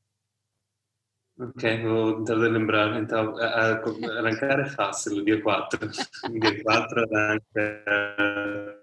Ok, 1.39 1.81
vou 1.83 2.17
tentar 2.17 2.35
lembrar. 2.35 3.01
Então, 3.01 3.35
a, 3.37 3.45
a, 3.45 4.19
arrancar 4.19 4.59
é 4.59 4.65
fácil, 4.65 5.23
dia 5.25 5.41
4. 5.41 5.79
dia 6.39 6.63
4 6.63 7.01
arranca, 7.01 8.81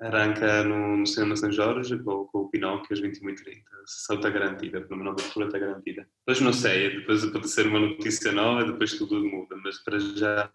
arranca 0.00 0.64
no, 0.64 0.96
no 0.96 1.06
Cinema 1.06 1.36
São 1.36 1.52
Jorge 1.52 1.98
com, 1.98 2.24
com 2.26 2.38
o 2.38 2.48
Pinóquio 2.48 2.92
às 2.92 3.00
21h30. 3.00 3.62
A 3.82 3.86
sessão 3.86 4.16
está 4.16 4.30
garantida, 4.30 4.80
pelo 4.80 5.00
menos 5.00 5.10
a 5.10 5.20
abertura 5.20 5.46
está 5.46 5.58
garantida. 5.58 6.08
Depois 6.20 6.40
não 6.40 6.52
sei, 6.52 6.96
depois 6.96 7.26
pode 7.26 7.48
ser 7.50 7.66
uma 7.66 7.80
notícia 7.80 8.32
nova, 8.32 8.64
depois 8.64 8.94
tudo 8.94 9.22
muda, 9.22 9.54
mas 9.62 9.78
para 9.80 9.98
já, 9.98 10.48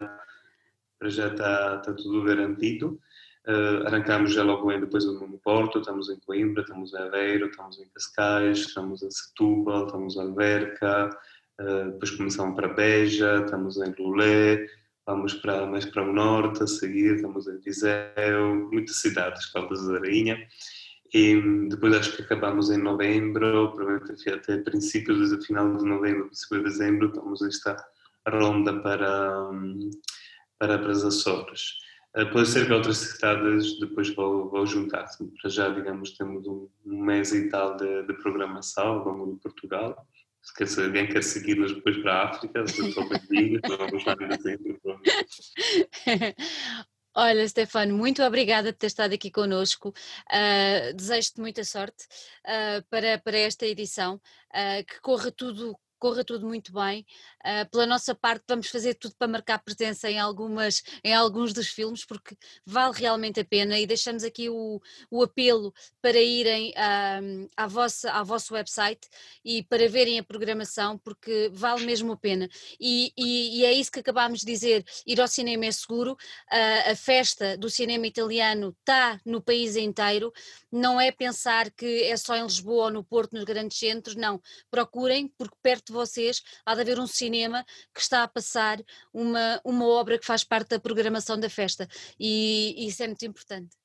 para 0.98 1.08
já 1.08 1.28
está, 1.28 1.76
está 1.76 1.92
tudo 1.92 2.22
garantido. 2.22 3.00
Uh, 3.46 3.86
arrancamos 3.86 4.32
já 4.32 4.42
logo 4.42 4.72
em, 4.72 4.80
depois 4.80 5.04
no 5.04 5.38
Porto, 5.38 5.78
estamos 5.78 6.10
em 6.10 6.18
Coimbra, 6.18 6.62
estamos 6.62 6.92
em 6.92 6.98
Aveiro, 6.98 7.46
estamos 7.46 7.78
em 7.78 7.88
Cascais, 7.94 8.58
estamos 8.58 9.04
em 9.04 9.10
Setúbal, 9.10 9.86
estamos 9.86 10.16
em 10.16 10.20
Alverca, 10.20 11.10
uh, 11.60 11.92
depois 11.92 12.10
começamos 12.10 12.56
para 12.56 12.74
Beja, 12.74 13.44
estamos 13.44 13.76
em 13.76 13.94
Lulé, 13.96 14.66
vamos 15.06 15.34
para, 15.34 15.64
mais 15.64 15.84
para 15.84 16.02
o 16.02 16.12
norte 16.12 16.64
a 16.64 16.66
seguir, 16.66 17.14
estamos 17.14 17.46
em 17.46 17.58
Viseu, 17.60 18.68
muitas 18.72 18.96
cidades, 18.96 19.46
Caldas 19.52 19.86
da 19.86 20.00
Rainha, 20.00 20.44
e 21.14 21.40
depois 21.68 21.94
acho 21.94 22.16
que 22.16 22.22
acabamos 22.22 22.68
em 22.70 22.78
novembro, 22.78 23.72
provavelmente 23.72 24.28
até 24.28 24.58
princípios, 24.58 25.46
final 25.46 25.76
de 25.76 25.84
novembro, 25.84 26.26
princípio 26.26 26.58
de 26.58 26.64
dezembro, 26.64 27.08
estamos 27.08 27.42
esta 27.42 27.76
ronda 28.28 28.82
para, 28.82 29.50
para, 30.58 30.78
para 30.78 30.92
as 30.92 31.04
Açores. 31.04 31.78
Pode 32.32 32.48
ser 32.48 32.66
que 32.66 32.72
outras 32.72 32.96
cidades 32.96 33.78
depois 33.78 34.14
vou, 34.14 34.48
vou 34.48 34.64
juntar. 34.64 35.04
Para 35.40 35.50
já, 35.50 35.68
digamos, 35.68 36.12
temos 36.12 36.46
um, 36.46 36.66
mês 36.86 37.30
e 37.32 37.50
tal 37.50 37.76
de, 37.76 38.04
de 38.04 38.14
programação 38.14 39.04
longo 39.04 39.34
de 39.34 39.40
Portugal. 39.40 40.06
Se 40.40 40.80
alguém 40.80 41.06
quer 41.08 41.22
seguir-nos 41.22 41.74
depois 41.74 41.98
para 41.98 42.14
a 42.14 42.24
África, 42.30 42.62
estou 42.62 43.06
bem-vindo, 43.06 43.60
vamos 43.76 44.04
lá 44.06 44.16
em 44.18 44.28
dezembro. 44.28 44.80
Olha, 47.18 47.48
Stefano, 47.48 47.96
muito 47.96 48.22
obrigada 48.22 48.72
por 48.72 48.78
ter 48.78 48.86
estado 48.88 49.14
aqui 49.14 49.30
connosco. 49.30 49.88
Uh, 50.30 50.94
Desejo-te 50.94 51.40
muita 51.40 51.64
sorte 51.64 52.04
uh, 52.44 52.82
para, 52.88 53.18
para 53.18 53.38
esta 53.38 53.66
edição, 53.66 54.16
uh, 54.16 54.84
que 54.86 55.00
corra 55.00 55.30
tudo 55.30 55.74
corra 55.98 56.24
tudo 56.24 56.46
muito 56.46 56.72
bem. 56.72 57.04
Uh, 57.44 57.68
pela 57.70 57.86
nossa 57.86 58.14
parte, 58.14 58.44
vamos 58.48 58.68
fazer 58.68 58.94
tudo 58.94 59.14
para 59.18 59.28
marcar 59.28 59.58
presença 59.58 60.10
em, 60.10 60.18
algumas, 60.18 60.82
em 61.04 61.14
alguns 61.14 61.52
dos 61.52 61.68
filmes, 61.68 62.04
porque 62.04 62.36
vale 62.64 62.94
realmente 62.96 63.40
a 63.40 63.44
pena 63.44 63.78
e 63.78 63.86
deixamos 63.86 64.24
aqui 64.24 64.48
o, 64.48 64.80
o 65.10 65.22
apelo 65.22 65.72
para 66.00 66.20
irem 66.20 66.70
uh, 66.70 67.48
à, 67.56 67.66
vossa, 67.66 68.10
ao 68.10 68.24
vosso 68.24 68.54
website 68.54 69.08
e 69.44 69.62
para 69.62 69.88
verem 69.88 70.18
a 70.18 70.24
programação, 70.24 70.98
porque 70.98 71.50
vale 71.52 71.84
mesmo 71.84 72.12
a 72.12 72.16
pena. 72.16 72.48
E, 72.80 73.12
e, 73.16 73.60
e 73.60 73.64
é 73.64 73.72
isso 73.72 73.92
que 73.92 74.00
acabámos 74.00 74.40
de 74.40 74.46
dizer: 74.46 74.84
ir 75.06 75.20
ao 75.20 75.28
cinema 75.28 75.66
é 75.66 75.72
seguro, 75.72 76.12
uh, 76.12 76.90
a 76.90 76.96
festa 76.96 77.56
do 77.56 77.70
cinema 77.70 78.06
italiano 78.06 78.76
está 78.80 79.20
no 79.24 79.40
país 79.40 79.76
inteiro, 79.76 80.32
não 80.70 81.00
é 81.00 81.10
pensar 81.10 81.70
que 81.70 82.02
é 82.04 82.16
só 82.16 82.36
em 82.36 82.42
Lisboa 82.42 82.86
ou 82.86 82.90
no 82.90 83.04
Porto, 83.04 83.32
nos 83.32 83.44
grandes 83.44 83.78
centros, 83.78 84.14
não. 84.14 84.40
Procurem, 84.70 85.28
porque 85.38 85.56
perto 85.62 85.85
de 85.86 85.92
vocês 85.92 86.42
há 86.64 86.74
de 86.74 86.80
haver 86.80 86.98
um 86.98 87.06
cinema 87.06 87.64
que 87.94 88.00
está 88.00 88.22
a 88.22 88.28
passar 88.28 88.78
uma, 89.12 89.60
uma 89.64 89.86
obra 89.86 90.18
que 90.18 90.26
faz 90.26 90.44
parte 90.44 90.70
da 90.70 90.80
programação 90.80 91.38
da 91.38 91.48
festa 91.48 91.88
e, 92.18 92.74
e 92.76 92.88
isso 92.88 93.02
é 93.02 93.06
muito 93.06 93.24
importante. 93.24 93.76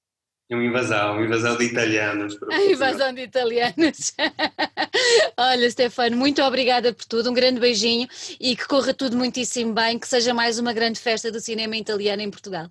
É 0.50 0.56
uma 0.56 0.66
invasão, 0.66 1.14
uma 1.16 1.26
invasão 1.26 1.58
de 1.58 1.64
italianos. 1.64 2.38
A 2.52 2.66
invasão 2.66 3.14
de 3.14 3.22
italianos. 3.22 4.14
Olha, 5.40 5.72
Stefano, 5.72 6.18
muito 6.18 6.42
obrigada 6.42 6.94
por 6.94 7.06
tudo, 7.06 7.32
um 7.32 7.34
grande 7.34 7.58
beijinho 7.58 8.06
e 8.38 8.54
que 8.54 8.68
corra 8.68 8.94
tudo 8.94 9.16
muitíssimo 9.16 9.74
bem, 9.74 9.98
que 9.98 10.06
seja 10.06 10.34
mais 10.34 10.60
uma 10.60 10.74
grande 10.74 11.00
festa 11.00 11.32
do 11.32 11.40
cinema 11.40 11.78
italiano 11.78 12.22
em 12.22 12.30
Portugal. 12.30 12.70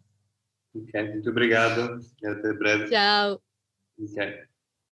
Ok, 0.77 1.03
muito 1.11 1.31
obrigado. 1.31 1.99
Até 2.23 2.53
breve. 2.53 2.91
Tchau. 2.91 3.43
Okay 3.99 4.50